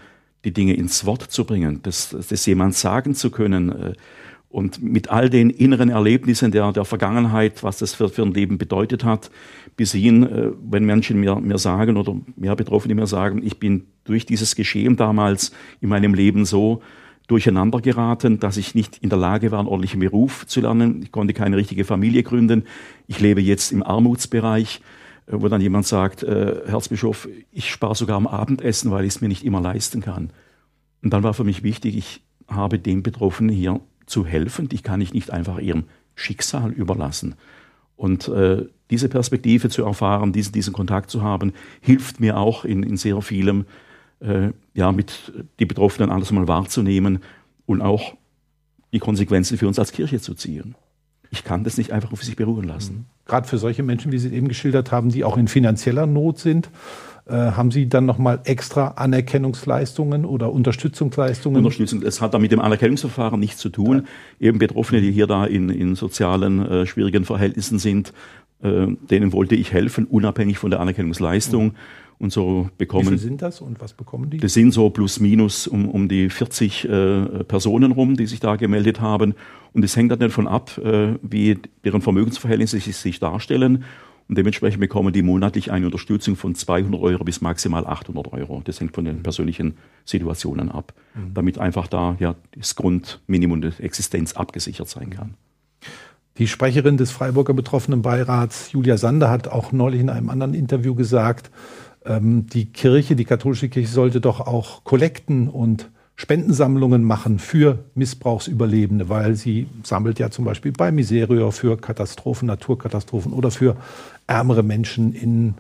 die 0.46 0.52
Dinge 0.54 0.74
ins 0.74 1.06
Wort 1.06 1.24
zu 1.24 1.46
bringen, 1.46 1.80
das, 1.84 2.16
das 2.30 2.46
jemand 2.46 2.76
sagen 2.76 3.14
zu 3.16 3.30
können. 3.30 3.70
Äh, 3.70 3.94
Und 4.52 4.82
mit 4.82 5.10
all 5.12 5.30
den 5.30 5.52
inneren 5.52 5.90
Erlebnissen 5.90 6.52
der, 6.52 6.72
der 6.72 6.84
Vergangenheit, 6.84 7.62
was 7.62 7.78
das 7.78 7.94
für, 7.94 8.10
für 8.10 8.24
ein 8.24 8.34
Leben 8.34 8.58
bedeutet 8.58 9.04
hat, 9.04 9.30
bis 9.78 9.92
hin, 9.92 10.24
äh, 10.24 10.52
wenn 10.72 10.86
Menschen 10.86 11.20
mir, 11.20 11.36
mir 11.36 11.60
sagen 11.60 11.98
oder 11.98 12.16
mehr 12.36 12.56
Betroffene 12.56 12.96
mir 12.96 13.06
sagen, 13.06 13.44
ich 13.46 13.60
bin 13.60 13.84
durch 14.06 14.26
dieses 14.26 14.56
Geschehen 14.56 14.96
damals 14.96 15.52
in 15.82 15.90
meinem 15.90 16.16
Leben 16.16 16.46
so 16.46 16.82
durcheinander 17.28 17.80
geraten, 17.80 18.40
dass 18.40 18.58
ich 18.58 18.74
nicht 18.74 18.98
in 19.04 19.10
der 19.10 19.20
Lage 19.20 19.52
war, 19.52 19.60
einen 19.60 19.68
ordentlichen 19.68 20.00
Beruf 20.00 20.48
zu 20.48 20.62
lernen. 20.62 21.04
Ich 21.04 21.12
konnte 21.12 21.34
keine 21.36 21.58
richtige 21.58 21.86
Familie 21.86 22.24
gründen. 22.24 22.64
Ich 23.06 23.20
lebe 23.20 23.42
jetzt 23.42 23.72
im 23.72 23.84
Armutsbereich, 23.84 24.82
wo 25.32 25.48
dann 25.48 25.62
jemand 25.62 25.86
sagt, 25.86 26.24
äh, 26.24 26.62
Herzbischof, 26.66 27.28
ich 27.52 27.70
spare 27.70 27.96
sogar 27.96 28.18
am 28.18 28.28
Abendessen, 28.28 28.92
weil 28.92 29.06
ich 29.06 29.16
es 29.16 29.22
mir 29.22 29.28
nicht 29.28 29.46
immer 29.46 29.62
leisten 29.62 30.02
kann. 30.02 30.32
Und 31.02 31.14
dann 31.14 31.24
war 31.24 31.34
für 31.34 31.44
mich 31.44 31.64
wichtig, 31.64 31.96
ich 31.98 32.22
habe 32.48 32.80
den 32.80 33.04
Betroffenen 33.04 33.56
hier 33.56 33.80
zu 34.06 34.26
helfen. 34.26 34.70
Die 34.70 34.80
kann 34.80 35.02
ich 35.02 35.14
nicht 35.14 35.32
einfach 35.32 35.60
ihrem 35.60 35.84
Schicksal 36.16 36.72
überlassen. 36.72 37.36
Und 37.96 38.28
äh, 38.28 38.66
diese 38.90 39.10
Perspektive 39.10 39.70
zu 39.70 39.84
erfahren, 39.84 40.34
diesen, 40.34 40.54
diesen 40.54 40.74
Kontakt 40.74 41.10
zu 41.10 41.22
haben, 41.22 41.54
hilft 41.82 42.20
mir 42.20 42.38
auch 42.38 42.66
in, 42.66 42.84
in 42.84 42.98
sehr 42.98 43.22
vielem, 43.22 43.66
äh, 44.20 44.50
ja, 44.74 44.92
mit 44.92 45.34
die 45.60 45.66
Betroffenen 45.66 46.10
anders 46.10 46.32
mal 46.32 46.48
wahrzunehmen 46.48 47.20
und 47.66 47.82
auch 47.82 48.16
die 48.94 49.00
Konsequenzen 49.00 49.58
für 49.58 49.68
uns 49.68 49.80
als 49.80 49.92
Kirche 49.92 50.20
zu 50.20 50.34
ziehen. 50.34 50.76
Ich 51.32 51.44
kann 51.44 51.64
das 51.64 51.78
nicht 51.78 51.92
einfach 51.92 52.12
auf 52.12 52.24
sich 52.24 52.36
beruhen 52.36 52.68
lassen. 52.68 52.94
Mhm. 52.94 53.06
Gerade 53.26 53.48
für 53.48 53.58
solche 53.58 53.84
Menschen, 53.84 54.12
wie 54.12 54.18
Sie 54.18 54.34
eben 54.34 54.48
geschildert 54.48 54.92
haben, 54.92 55.10
die 55.10 55.24
auch 55.24 55.38
in 55.38 55.48
finanzieller 55.48 56.08
Not 56.08 56.40
sind, 56.40 56.70
äh, 57.28 57.34
haben 57.34 57.70
Sie 57.70 57.88
dann 57.88 58.06
nochmal 58.06 58.40
extra 58.46 58.90
Anerkennungsleistungen 58.90 60.26
oder 60.26 60.52
Unterstützungsleistungen? 60.52 61.58
Unterstützung, 61.64 62.02
es 62.02 62.22
hat 62.22 62.34
da 62.34 62.40
mit 62.40 62.52
dem 62.52 62.60
Anerkennungsverfahren 62.60 63.40
nichts 63.40 63.60
zu 63.62 63.70
tun. 63.70 64.08
Ja. 64.40 64.50
Eben 64.50 64.60
Betroffene, 64.60 65.02
die 65.02 65.12
hier 65.12 65.28
da 65.28 65.46
in, 65.46 65.70
in 65.70 65.96
sozialen 65.96 66.66
äh, 66.66 66.86
schwierigen 66.88 67.26
Verhältnissen 67.26 67.78
sind, 67.78 68.14
äh, 68.64 68.88
denen 69.10 69.32
wollte 69.32 69.56
ich 69.56 69.72
helfen, 69.72 70.06
unabhängig 70.06 70.58
von 70.58 70.72
der 70.72 70.80
Anerkennungsleistung. 70.80 71.66
Mhm 71.66 71.76
und 72.20 72.34
so 72.34 72.70
bekommen. 72.78 73.06
Wie 73.06 73.10
viele 73.10 73.18
sind 73.18 73.42
das 73.42 73.62
und 73.62 73.80
was 73.80 73.94
bekommen 73.94 74.30
die? 74.30 74.38
Das 74.38 74.54
sind 74.54 74.74
so 74.74 74.90
plus 74.90 75.20
minus 75.20 75.68
um, 75.68 75.90
um 75.90 76.10
die 76.10 76.30
40 76.30 76.86
äh, 76.86 77.44
Personen 77.46 77.94
rum, 77.94 78.18
die 78.18 78.28
sich 78.28 78.42
da 78.42 78.58
gemeldet 78.58 79.00
haben. 79.00 79.34
Und 79.74 79.86
es 79.86 79.96
hängt 79.96 80.12
dann 80.12 80.20
davon 80.20 80.48
ab, 80.48 80.78
äh, 80.78 81.16
wie 81.22 81.58
deren 81.86 82.02
Vermögensverhältnisse 82.02 82.80
sich, 82.80 82.98
sich 82.98 83.20
darstellen. 83.20 83.86
Und 84.28 84.38
dementsprechend 84.38 84.80
bekommen 84.80 85.12
die 85.12 85.24
monatlich 85.24 85.72
eine 85.72 85.88
Unterstützung 85.88 86.36
von 86.36 86.54
200 86.54 87.02
Euro 87.02 87.24
bis 87.24 87.42
maximal 87.42 87.88
800 87.88 88.32
Euro. 88.34 88.62
Das 88.64 88.80
hängt 88.80 88.94
von 88.94 89.06
den 89.06 89.24
persönlichen 89.24 89.78
Situationen 90.06 90.70
ab, 90.70 90.94
mhm. 91.16 91.34
damit 91.34 91.58
einfach 91.58 91.88
da 91.88 92.16
ja 92.20 92.36
das 92.56 92.76
Grundminimum 92.76 93.62
der 93.62 93.72
Existenz 93.80 94.34
abgesichert 94.34 94.88
sein 94.88 95.10
kann. 95.10 95.34
Die 96.38 96.48
Sprecherin 96.48 96.98
des 96.98 97.12
Freiburger 97.12 97.54
Betroffenenbeirats, 97.54 98.72
Julia 98.72 98.98
Sander, 98.98 99.30
hat 99.30 99.48
auch 99.48 99.72
neulich 99.72 100.00
in 100.00 100.10
einem 100.10 100.30
anderen 100.30 100.54
Interview 100.54 100.96
gesagt, 100.96 101.50
die 102.06 102.66
Kirche, 102.66 103.16
die 103.16 103.26
katholische 103.26 103.70
Kirche 103.70 103.90
sollte 103.90 104.22
doch 104.22 104.40
auch 104.40 104.84
Kollekten 104.84 105.48
und 105.50 105.90
Spendensammlungen 106.20 107.02
machen 107.04 107.40
für 107.40 107.86
Missbrauchsüberlebende, 107.96 109.08
weil 109.08 109.36
sie 109.36 109.68
sammelt 109.84 110.20
ja 110.20 110.30
zum 110.30 110.44
Beispiel 110.44 110.74
bei 110.74 110.92
Miserior 110.92 111.54
für 111.54 111.78
Katastrophen, 111.78 112.48
Naturkatastrophen 112.48 113.32
oder 113.32 113.52
für 113.52 113.78
ärmere 114.28 114.62
Menschen 114.62 115.14
in 115.14 115.54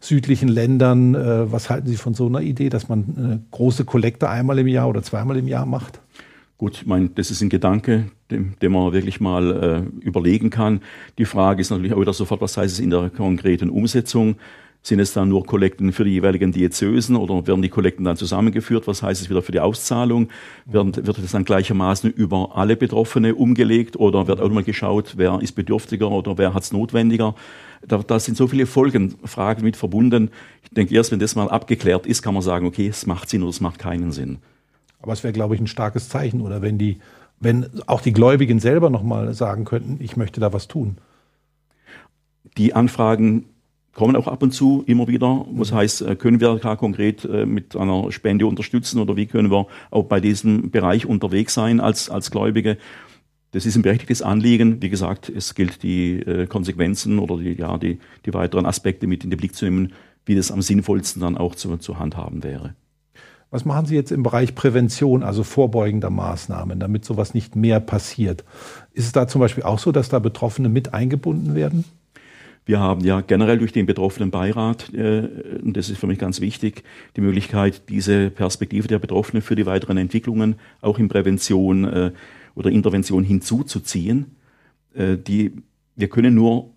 südlichen 0.00 0.48
Ländern. 0.48 1.14
Äh, 1.14 1.52
was 1.52 1.68
halten 1.68 1.88
Sie 1.88 1.96
von 1.96 2.14
so 2.14 2.26
einer 2.26 2.40
Idee, 2.40 2.70
dass 2.70 2.88
man 2.88 3.04
eine 3.14 3.42
große 3.50 3.84
Kollekte 3.84 4.30
einmal 4.30 4.58
im 4.58 4.68
Jahr 4.68 4.88
oder 4.88 5.02
zweimal 5.02 5.36
im 5.36 5.48
Jahr 5.48 5.66
macht? 5.66 6.00
Gut, 6.56 6.78
ich 6.80 6.86
meine, 6.86 7.10
das 7.10 7.30
ist 7.30 7.42
ein 7.42 7.50
Gedanke, 7.50 8.06
den, 8.30 8.54
den 8.62 8.72
man 8.72 8.94
wirklich 8.94 9.20
mal 9.20 9.84
äh, 10.02 10.04
überlegen 10.06 10.48
kann. 10.48 10.80
Die 11.18 11.26
Frage 11.26 11.60
ist 11.60 11.68
natürlich 11.68 11.92
auch 11.92 12.00
wieder 12.00 12.14
sofort, 12.14 12.40
was 12.40 12.56
heißt 12.56 12.72
es 12.72 12.80
in 12.80 12.88
der 12.88 13.10
konkreten 13.10 13.68
Umsetzung? 13.68 14.36
Sind 14.86 15.00
es 15.00 15.12
dann 15.12 15.30
nur 15.30 15.44
Kollekten 15.44 15.92
für 15.92 16.04
die 16.04 16.12
jeweiligen 16.12 16.52
Diözesen 16.52 17.16
oder 17.16 17.44
werden 17.48 17.60
die 17.60 17.68
Kollekten 17.68 18.04
dann 18.04 18.16
zusammengeführt? 18.16 18.86
Was 18.86 19.02
heißt 19.02 19.20
es 19.20 19.28
wieder 19.28 19.42
für 19.42 19.50
die 19.50 19.58
Auszahlung? 19.58 20.28
Wird, 20.64 21.04
wird 21.04 21.18
das 21.18 21.32
dann 21.32 21.44
gleichermaßen 21.44 22.12
über 22.12 22.54
alle 22.54 22.76
Betroffene 22.76 23.34
umgelegt 23.34 23.96
oder 23.96 24.28
wird 24.28 24.40
auch 24.40 24.48
mal 24.48 24.62
geschaut, 24.62 25.14
wer 25.16 25.40
ist 25.42 25.56
bedürftiger 25.56 26.08
oder 26.08 26.38
wer 26.38 26.54
hat 26.54 26.62
es 26.62 26.72
notwendiger? 26.72 27.34
Da, 27.84 27.98
da 27.98 28.20
sind 28.20 28.36
so 28.36 28.46
viele 28.46 28.64
Folgenfragen 28.64 29.64
mit 29.64 29.76
verbunden. 29.76 30.30
Ich 30.62 30.70
denke, 30.70 30.94
erst 30.94 31.10
wenn 31.10 31.18
das 31.18 31.34
mal 31.34 31.48
abgeklärt 31.48 32.06
ist, 32.06 32.22
kann 32.22 32.34
man 32.34 32.44
sagen, 32.44 32.64
okay, 32.64 32.86
es 32.86 33.06
macht 33.06 33.28
Sinn 33.28 33.42
oder 33.42 33.50
es 33.50 33.60
macht 33.60 33.80
keinen 33.80 34.12
Sinn. 34.12 34.38
Aber 35.02 35.14
es 35.14 35.24
wäre, 35.24 35.32
glaube 35.32 35.56
ich, 35.56 35.60
ein 35.60 35.66
starkes 35.66 36.08
Zeichen, 36.08 36.42
oder 36.42 36.62
wenn 36.62 36.78
die, 36.78 37.00
wenn 37.40 37.66
auch 37.88 38.02
die 38.02 38.12
Gläubigen 38.12 38.60
selber 38.60 38.88
nochmal 38.88 39.34
sagen 39.34 39.64
könnten, 39.64 39.96
ich 39.98 40.16
möchte 40.16 40.38
da 40.38 40.52
was 40.52 40.68
tun. 40.68 40.98
Die 42.56 42.72
Anfragen 42.72 43.46
kommen 43.96 44.14
auch 44.14 44.28
ab 44.28 44.42
und 44.42 44.52
zu 44.52 44.84
immer 44.86 45.08
wieder. 45.08 45.46
Was 45.52 45.72
mhm. 45.72 45.76
heißt, 45.76 46.02
äh, 46.02 46.16
können 46.16 46.38
wir 46.38 46.56
da 46.56 46.76
konkret 46.76 47.24
äh, 47.24 47.46
mit 47.46 47.74
einer 47.74 48.12
Spende 48.12 48.46
unterstützen 48.46 49.00
oder 49.00 49.16
wie 49.16 49.24
können 49.24 49.50
wir 49.50 49.66
auch 49.90 50.04
bei 50.04 50.20
diesem 50.20 50.70
Bereich 50.70 51.06
unterwegs 51.06 51.54
sein 51.54 51.80
als, 51.80 52.10
als 52.10 52.30
Gläubige? 52.30 52.76
Das 53.52 53.64
ist 53.64 53.74
ein 53.74 53.80
berechtigtes 53.80 54.20
Anliegen. 54.20 54.82
Wie 54.82 54.90
gesagt, 54.90 55.30
es 55.30 55.54
gilt 55.54 55.82
die 55.82 56.20
äh, 56.20 56.46
Konsequenzen 56.46 57.18
oder 57.18 57.38
die, 57.38 57.54
ja, 57.54 57.78
die, 57.78 57.98
die 58.26 58.34
weiteren 58.34 58.66
Aspekte 58.66 59.06
mit 59.06 59.24
in 59.24 59.30
den 59.30 59.38
Blick 59.38 59.54
zu 59.54 59.64
nehmen, 59.64 59.94
wie 60.26 60.34
das 60.34 60.52
am 60.52 60.60
sinnvollsten 60.60 61.22
dann 61.22 61.38
auch 61.38 61.54
zu, 61.54 61.74
zu 61.78 61.98
handhaben 61.98 62.44
wäre. 62.44 62.74
Was 63.50 63.64
machen 63.64 63.86
Sie 63.86 63.94
jetzt 63.94 64.12
im 64.12 64.22
Bereich 64.22 64.54
Prävention, 64.54 65.22
also 65.22 65.42
vorbeugender 65.42 66.10
Maßnahmen, 66.10 66.78
damit 66.80 67.06
sowas 67.06 67.32
nicht 67.32 67.56
mehr 67.56 67.80
passiert? 67.80 68.44
Ist 68.92 69.06
es 69.06 69.12
da 69.12 69.26
zum 69.26 69.40
Beispiel 69.40 69.62
auch 69.62 69.78
so, 69.78 69.90
dass 69.90 70.10
da 70.10 70.18
Betroffene 70.18 70.68
mit 70.68 70.92
eingebunden 70.92 71.54
werden? 71.54 71.86
Wir 72.66 72.80
haben 72.80 73.04
ja 73.04 73.20
generell 73.20 73.58
durch 73.58 73.72
den 73.72 73.86
betroffenen 73.86 74.32
Beirat, 74.32 74.92
äh, 74.92 75.28
und 75.62 75.76
das 75.76 75.88
ist 75.88 75.98
für 75.98 76.08
mich 76.08 76.18
ganz 76.18 76.40
wichtig, 76.40 76.82
die 77.14 77.20
Möglichkeit, 77.20 77.88
diese 77.88 78.28
Perspektive 78.28 78.88
der 78.88 78.98
Betroffenen 78.98 79.40
für 79.40 79.54
die 79.54 79.66
weiteren 79.66 79.96
Entwicklungen 79.96 80.56
auch 80.80 80.98
in 80.98 81.08
Prävention 81.08 81.84
äh, 81.84 82.10
oder 82.56 82.70
Intervention 82.70 83.22
hinzuzuziehen. 83.22 84.36
Äh, 84.94 85.16
die, 85.16 85.52
wir 85.94 86.08
können 86.08 86.34
nur 86.34 86.70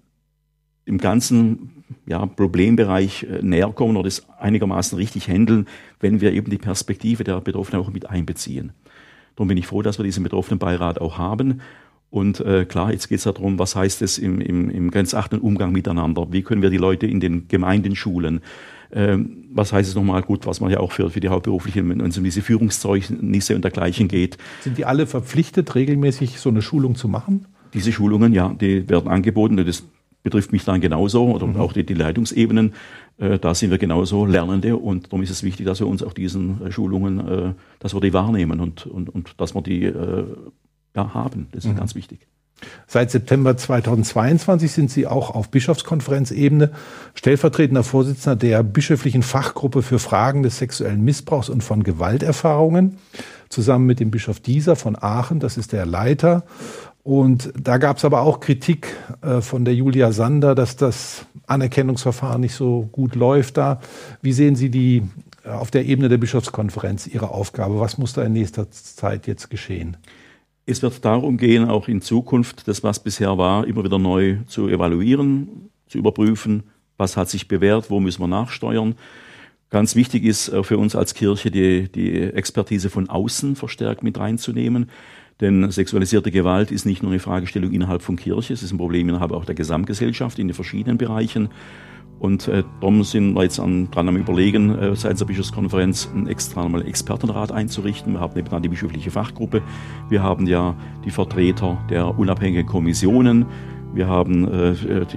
im 0.86 0.99
ganzen 0.99 1.84
ja, 2.06 2.23
Problembereich 2.23 3.23
äh, 3.23 3.41
näher 3.41 3.71
kommen 3.71 3.97
oder 3.97 4.06
das 4.06 4.30
einigermaßen 4.38 4.95
richtig 4.95 5.28
handeln, 5.28 5.67
wenn 5.99 6.21
wir 6.21 6.34
eben 6.34 6.52
die 6.52 6.60
Perspektive 6.60 7.23
der 7.23 7.41
Betroffenen 7.41 7.82
auch 7.82 7.91
mit 7.91 8.08
einbeziehen. 8.08 8.73
Darum 9.36 9.47
bin 9.47 9.58
ich 9.58 9.65
froh, 9.65 9.82
dass 9.82 9.97
wir 9.97 10.04
diesen 10.04 10.21
betroffenen 10.21 10.60
Beirat 10.60 11.02
auch 11.02 11.17
haben 11.17 11.62
und 12.10 12.39
äh, 12.39 12.65
klar, 12.65 12.91
jetzt 12.91 13.08
geht 13.08 13.19
es 13.19 13.24
darum, 13.26 13.60
was 13.60 13.76
heißt 13.76 14.02
es 14.02 14.17
im, 14.17 14.41
im, 14.41 14.69
im 14.69 14.89
grenzachtenden 14.89 15.48
Umgang 15.48 15.72
miteinander? 15.72 16.28
Wie 16.32 16.41
können 16.41 16.62
wir 16.62 16.69
die 16.69 16.78
Leute 16.78 17.06
in 17.06 17.19
den 17.19 17.48
Gemeinden 17.48 17.95
schulen? 17.95 18.41
Ähm, 18.91 19.45
was 19.52 19.72
heißt 19.72 19.88
es 19.88 19.95
nochmal 19.95 20.24
gut, 20.24 20.48
was 20.48 20.62
man 20.62 20.72
ja 20.72 20.80
auch 20.80 20.91
für, 20.91 21.12
für 21.12 21.19
die 21.19 21.28
Hauptberuflichen, 21.28 21.88
wenn 21.89 22.02
es 22.02 22.17
um 22.17 22.24
diese 22.24 22.41
Führungszeugnisse 22.41 23.56
und 23.56 23.63
dergleichen 23.63 24.08
geht. 24.08 24.38
Sind 24.62 24.80
die 24.80 24.86
alle 24.86 25.06
verpflichtet, 25.06 25.76
regelmäßig 25.76 26.39
so 26.39 26.50
eine 26.50 26.63
Schulung 26.63 26.95
zu 26.95 27.08
machen? 27.08 27.45
Diese 27.76 27.91
Schulungen, 27.91 28.34
ja, 28.34 28.50
die 28.60 28.89
werden 28.89 29.08
angeboten. 29.08 29.58
Das 29.58 29.84
betrifft 30.24 30.52
mich 30.52 30.65
dann 30.65 30.82
genauso 30.82 31.26
oder 31.28 31.45
mhm. 31.45 31.58
auch 31.58 31.74
die, 31.74 31.86
die 31.86 31.93
Leitungsebenen. 31.93 32.74
Äh, 33.19 33.38
da 33.38 33.54
sind 33.54 33.69
wir 33.69 33.78
genauso 33.78 34.26
Lernende 34.26 34.76
und 34.76 35.08
darum 35.08 35.22
ist 35.22 35.30
es 35.30 35.43
wichtig, 35.43 35.67
dass 35.67 35.80
wir 35.80 35.88
uns 35.88 36.02
auch 36.02 36.13
diesen 36.13 36.65
äh, 36.65 36.72
Schulungen, 36.72 37.19
äh, 37.19 37.54
dass 37.80 37.93
wir 37.93 38.02
die 38.02 38.13
wahrnehmen 38.13 38.60
und, 38.60 38.88
und, 38.88 39.10
und 39.10 39.39
dass 39.39 39.54
wir 39.54 39.62
die 39.62 39.86
äh, 39.86 40.26
ja, 40.95 41.13
haben. 41.13 41.47
Das 41.52 41.65
ist 41.65 41.71
mhm. 41.71 41.78
ganz 41.78 41.95
wichtig. 41.95 42.28
Seit 42.88 43.12
September 43.12 43.56
2022 43.56 44.71
sind 44.71 44.91
Sie 44.91 45.08
auch 45.08 45.34
auf 45.34 45.49
Bischofskonferenzebene 45.49 46.71
stellvertretender 47.13 47.84
Vorsitzender 47.84 48.36
der 48.36 48.63
bischöflichen 48.63 49.23
Fachgruppe 49.23 49.82
für 49.82 49.99
Fragen 49.99 50.43
des 50.43 50.58
sexuellen 50.58 51.02
Missbrauchs 51.04 51.49
und 51.49 51.63
von 51.63 51.84
Gewalterfahrungen, 51.84 52.97
zusammen 53.49 53.86
mit 53.86 53.99
dem 53.99 54.12
Bischof 54.12 54.39
Dieser 54.39 54.75
von 54.75 54.97
Aachen, 54.99 55.39
das 55.39 55.58
ist 55.58 55.71
der 55.71 55.86
Leiter. 55.86 56.43
Und 57.04 57.54
da 57.60 57.78
gab 57.78 57.97
es 57.97 58.06
aber 58.06 58.21
auch 58.21 58.39
Kritik 58.39 58.95
äh, 59.21 59.41
von 59.41 59.65
der 59.65 59.73
Julia 59.73 60.12
Sander, 60.12 60.54
dass 60.54 60.75
das 60.75 61.25
Anerkennungsverfahren 61.47 62.41
nicht 62.41 62.54
so 62.54 62.89
gut 62.91 63.15
läuft 63.15 63.58
da. 63.58 63.80
Wie 64.21 64.34
sehen 64.34 64.56
Sie 64.56 64.69
die 64.69 65.04
äh, 65.43 65.49
auf 65.49 65.71
der 65.71 65.86
Ebene 65.86 66.10
der 66.10 66.17
Bischofskonferenz 66.17 67.08
Ihre 67.08 67.32
Aufgabe? 67.32 67.80
Was 67.80 67.97
muss 67.97 68.13
da 68.13 68.23
in 68.23 68.34
nächster 68.34 68.69
Zeit 68.69 69.28
jetzt 69.28 69.49
geschehen? 69.49 69.97
Es 70.70 70.84
wird 70.84 71.04
darum 71.04 71.38
gehen, 71.38 71.68
auch 71.68 71.88
in 71.88 72.00
Zukunft 72.00 72.68
das, 72.68 72.84
was 72.84 73.02
bisher 73.02 73.40
war, 73.40 73.66
immer 73.66 73.84
wieder 73.84 73.98
neu 73.98 74.38
zu 74.46 74.68
evaluieren, 74.70 75.72
zu 75.88 75.98
überprüfen, 75.98 76.62
was 76.96 77.18
hat 77.18 77.28
sich 77.28 77.48
bewährt, 77.48 77.90
wo 77.90 78.00
müssen 78.00 78.22
wir 78.22 78.28
nachsteuern. 78.28 78.94
Ganz 79.72 79.96
wichtig 79.96 80.26
ist 80.26 80.52
für 80.62 80.78
uns 80.78 80.96
als 80.96 81.16
Kirche 81.16 81.50
die, 81.50 81.92
die 81.92 82.22
Expertise 82.22 82.92
von 82.92 83.10
außen 83.10 83.56
verstärkt 83.56 84.04
mit 84.04 84.20
reinzunehmen. 84.20 84.92
Denn 85.42 85.72
sexualisierte 85.72 86.30
Gewalt 86.30 86.70
ist 86.70 86.86
nicht 86.86 87.02
nur 87.02 87.12
eine 87.12 87.20
Fragestellung 87.20 87.72
innerhalb 87.72 88.04
von 88.04 88.16
Kirche, 88.16 88.54
es 88.54 88.62
ist 88.62 88.72
ein 88.72 88.78
Problem 88.78 89.10
innerhalb 89.10 89.32
auch 89.32 89.46
der 89.46 89.56
Gesamtgesellschaft 89.56 90.38
in 90.38 90.50
den 90.50 90.54
verschiedenen 90.54 91.00
Bereichen. 91.00 91.50
Und 92.20 92.50
äh, 92.50 92.64
darum 92.82 93.04
sind 93.04 93.34
wir 93.34 93.44
jetzt 93.44 93.60
an, 93.60 93.90
dran 93.92 94.10
am 94.10 94.18
Überlegen, 94.18 94.78
äh, 94.78 94.96
seitens 94.96 95.20
der 95.20 95.26
Bischofskonferenz 95.26 96.10
einen 96.14 96.28
extra 96.28 96.68
mal 96.68 96.86
Expertenrat 96.86 97.52
einzurichten. 97.52 98.14
Wir 98.14 98.20
haben 98.20 98.38
eben 98.38 98.62
die 98.62 98.70
bischöfliche 98.70 99.10
Fachgruppe. 99.10 99.62
Wir 100.10 100.22
haben 100.22 100.46
ja 100.46 100.76
die 101.06 101.12
Vertreter 101.12 101.78
der 101.90 102.20
unabhängigen 102.20 102.66
Kommissionen. 102.66 103.46
Wir 103.94 104.08
haben 104.08 104.48
äh, 104.48 104.76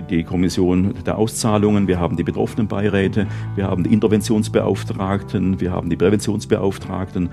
die 0.09 0.25
Kommission 0.25 0.95
der 1.05 1.19
Auszahlungen, 1.19 1.89
wir 1.89 2.01
haben 2.01 2.17
die 2.17 2.23
Betroffenenbeiräte, 2.23 3.27
wir 3.55 3.67
haben 3.67 3.85
die 3.85 3.93
Interventionsbeauftragten, 3.93 5.61
wir 5.61 5.73
haben 5.73 5.91
die 5.91 5.97
Präventionsbeauftragten. 5.97 7.29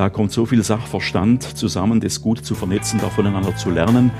Da 0.00 0.08
kommt 0.08 0.32
so 0.32 0.46
viel 0.46 0.64
Sachverstand 0.64 1.42
zusammen, 1.58 2.00
das 2.00 2.22
gut 2.22 2.42
zu 2.42 2.54
vernetzen, 2.54 2.98
da 3.02 3.10
voneinander 3.10 3.54
zu 3.54 3.68
lernen. 3.68 4.10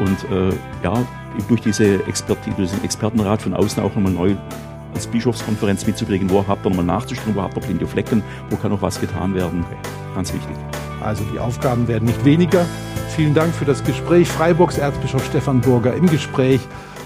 Und 0.00 0.28
äh, 0.28 0.52
ja, 0.82 1.06
durch 1.46 1.60
diese 1.60 2.04
Expertise, 2.08 2.56
diesen 2.56 2.82
Expertenrat 2.82 3.40
von 3.40 3.54
außen 3.54 3.80
auch 3.80 3.94
nochmal 3.94 4.10
neu 4.10 4.34
als 4.92 5.06
Bischofskonferenz 5.06 5.86
mitzukriegen, 5.86 6.28
wo 6.30 6.44
habt 6.48 6.66
ihr 6.66 6.70
nochmal 6.70 6.84
nachzuschauen, 6.84 7.36
wo 7.36 7.42
habt 7.42 7.56
ihr 7.58 7.62
blinde 7.62 7.86
Flecken, 7.86 8.24
wo 8.48 8.56
kann 8.56 8.72
noch 8.72 8.82
was 8.82 9.00
getan 9.00 9.32
werden. 9.36 9.64
Ganz 10.16 10.34
wichtig. 10.34 10.56
Also 11.00 11.22
die 11.32 11.38
Aufgaben 11.38 11.86
werden 11.86 12.06
nicht 12.06 12.24
weniger. 12.24 12.66
Vielen 13.14 13.32
Dank 13.32 13.54
für 13.54 13.64
das 13.64 13.84
Gespräch. 13.84 14.26
Freiburgs 14.26 14.78
Erzbischof 14.78 15.24
Stefan 15.26 15.60
Burger 15.60 15.94
im 15.94 16.06
Gespräch. 16.10 16.60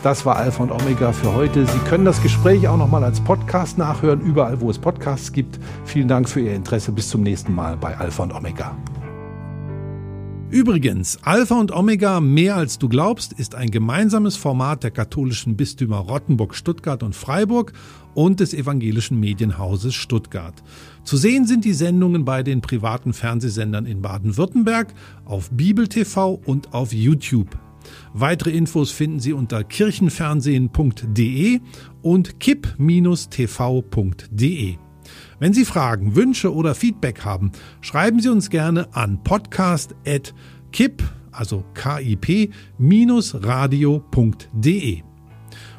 Das 0.04 0.26
war 0.26 0.36
Alpha 0.36 0.62
und 0.62 0.70
Omega 0.70 1.12
für 1.12 1.32
heute. 1.32 1.64
Sie 1.64 1.78
können 1.88 2.04
das 2.04 2.22
Gespräch 2.22 2.68
auch 2.68 2.76
nochmal 2.76 3.02
als 3.02 3.22
Podcast 3.22 3.78
nachhören, 3.78 4.20
überall 4.20 4.60
wo 4.60 4.68
es 4.68 4.78
Podcasts 4.78 5.32
gibt. 5.32 5.58
Vielen 5.86 6.08
Dank 6.08 6.28
für 6.28 6.40
Ihr 6.40 6.54
Interesse. 6.54 6.92
Bis 6.92 7.08
zum 7.08 7.22
nächsten 7.22 7.54
Mal 7.54 7.78
bei 7.78 7.96
Alpha 7.96 8.22
und 8.22 8.34
Omega. 8.34 8.76
Übrigens, 10.50 11.18
Alpha 11.22 11.58
und 11.58 11.72
Omega 11.72 12.20
mehr 12.20 12.54
als 12.54 12.78
du 12.78 12.90
glaubst 12.90 13.32
ist 13.32 13.54
ein 13.54 13.70
gemeinsames 13.70 14.36
Format 14.36 14.84
der 14.84 14.90
katholischen 14.90 15.56
Bistümer 15.56 16.00
Rottenburg, 16.00 16.54
Stuttgart 16.54 17.02
und 17.02 17.16
Freiburg 17.16 17.72
und 18.12 18.40
des 18.40 18.52
evangelischen 18.52 19.18
Medienhauses 19.18 19.94
Stuttgart. 19.94 20.62
Zu 21.04 21.16
sehen 21.16 21.46
sind 21.46 21.64
die 21.64 21.72
Sendungen 21.72 22.26
bei 22.26 22.42
den 22.42 22.60
privaten 22.60 23.14
Fernsehsendern 23.14 23.86
in 23.86 24.02
Baden-Württemberg, 24.02 24.92
auf 25.24 25.48
Bibel 25.50 25.88
TV 25.88 26.38
und 26.44 26.74
auf 26.74 26.92
YouTube. 26.92 27.58
Weitere 28.12 28.50
Infos 28.50 28.90
finden 28.90 29.20
Sie 29.20 29.32
unter 29.32 29.64
kirchenfernsehen.de 29.64 31.60
und 32.02 32.40
kipp-tv.de. 32.40 32.78
Wenn 35.38 35.52
Sie 35.52 35.64
Fragen, 35.64 36.16
Wünsche 36.16 36.54
oder 36.54 36.74
Feedback 36.74 37.24
haben, 37.24 37.52
schreiben 37.80 38.20
Sie 38.20 38.28
uns 38.28 38.50
gerne 38.50 38.94
an 38.94 39.22
podcast.kipp, 39.22 41.02
also 41.32 41.64
kip-radio.de. 41.74 42.52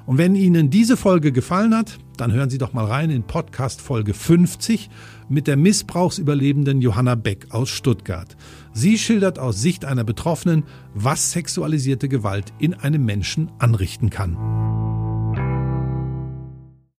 Und 0.05 0.17
wenn 0.19 0.35
Ihnen 0.35 0.69
diese 0.69 0.97
Folge 0.97 1.31
gefallen 1.31 1.73
hat, 1.75 1.97
dann 2.17 2.31
hören 2.31 2.49
Sie 2.49 2.57
doch 2.57 2.73
mal 2.73 2.85
rein 2.85 3.09
in 3.09 3.23
Podcast 3.23 3.81
Folge 3.81 4.13
50 4.13 4.89
mit 5.29 5.47
der 5.47 5.57
Missbrauchsüberlebenden 5.57 6.81
Johanna 6.81 7.15
Beck 7.15 7.47
aus 7.49 7.69
Stuttgart. 7.69 8.37
Sie 8.77 8.97
schildert 8.97 9.39
aus 9.39 9.61
Sicht 9.61 9.85
einer 9.85 10.03
Betroffenen, 10.03 10.65
was 10.93 11.31
sexualisierte 11.31 12.09
Gewalt 12.09 12.51
in 12.59 12.73
einem 12.73 13.05
Menschen 13.05 13.49
anrichten 13.57 14.09
kann. 14.09 14.74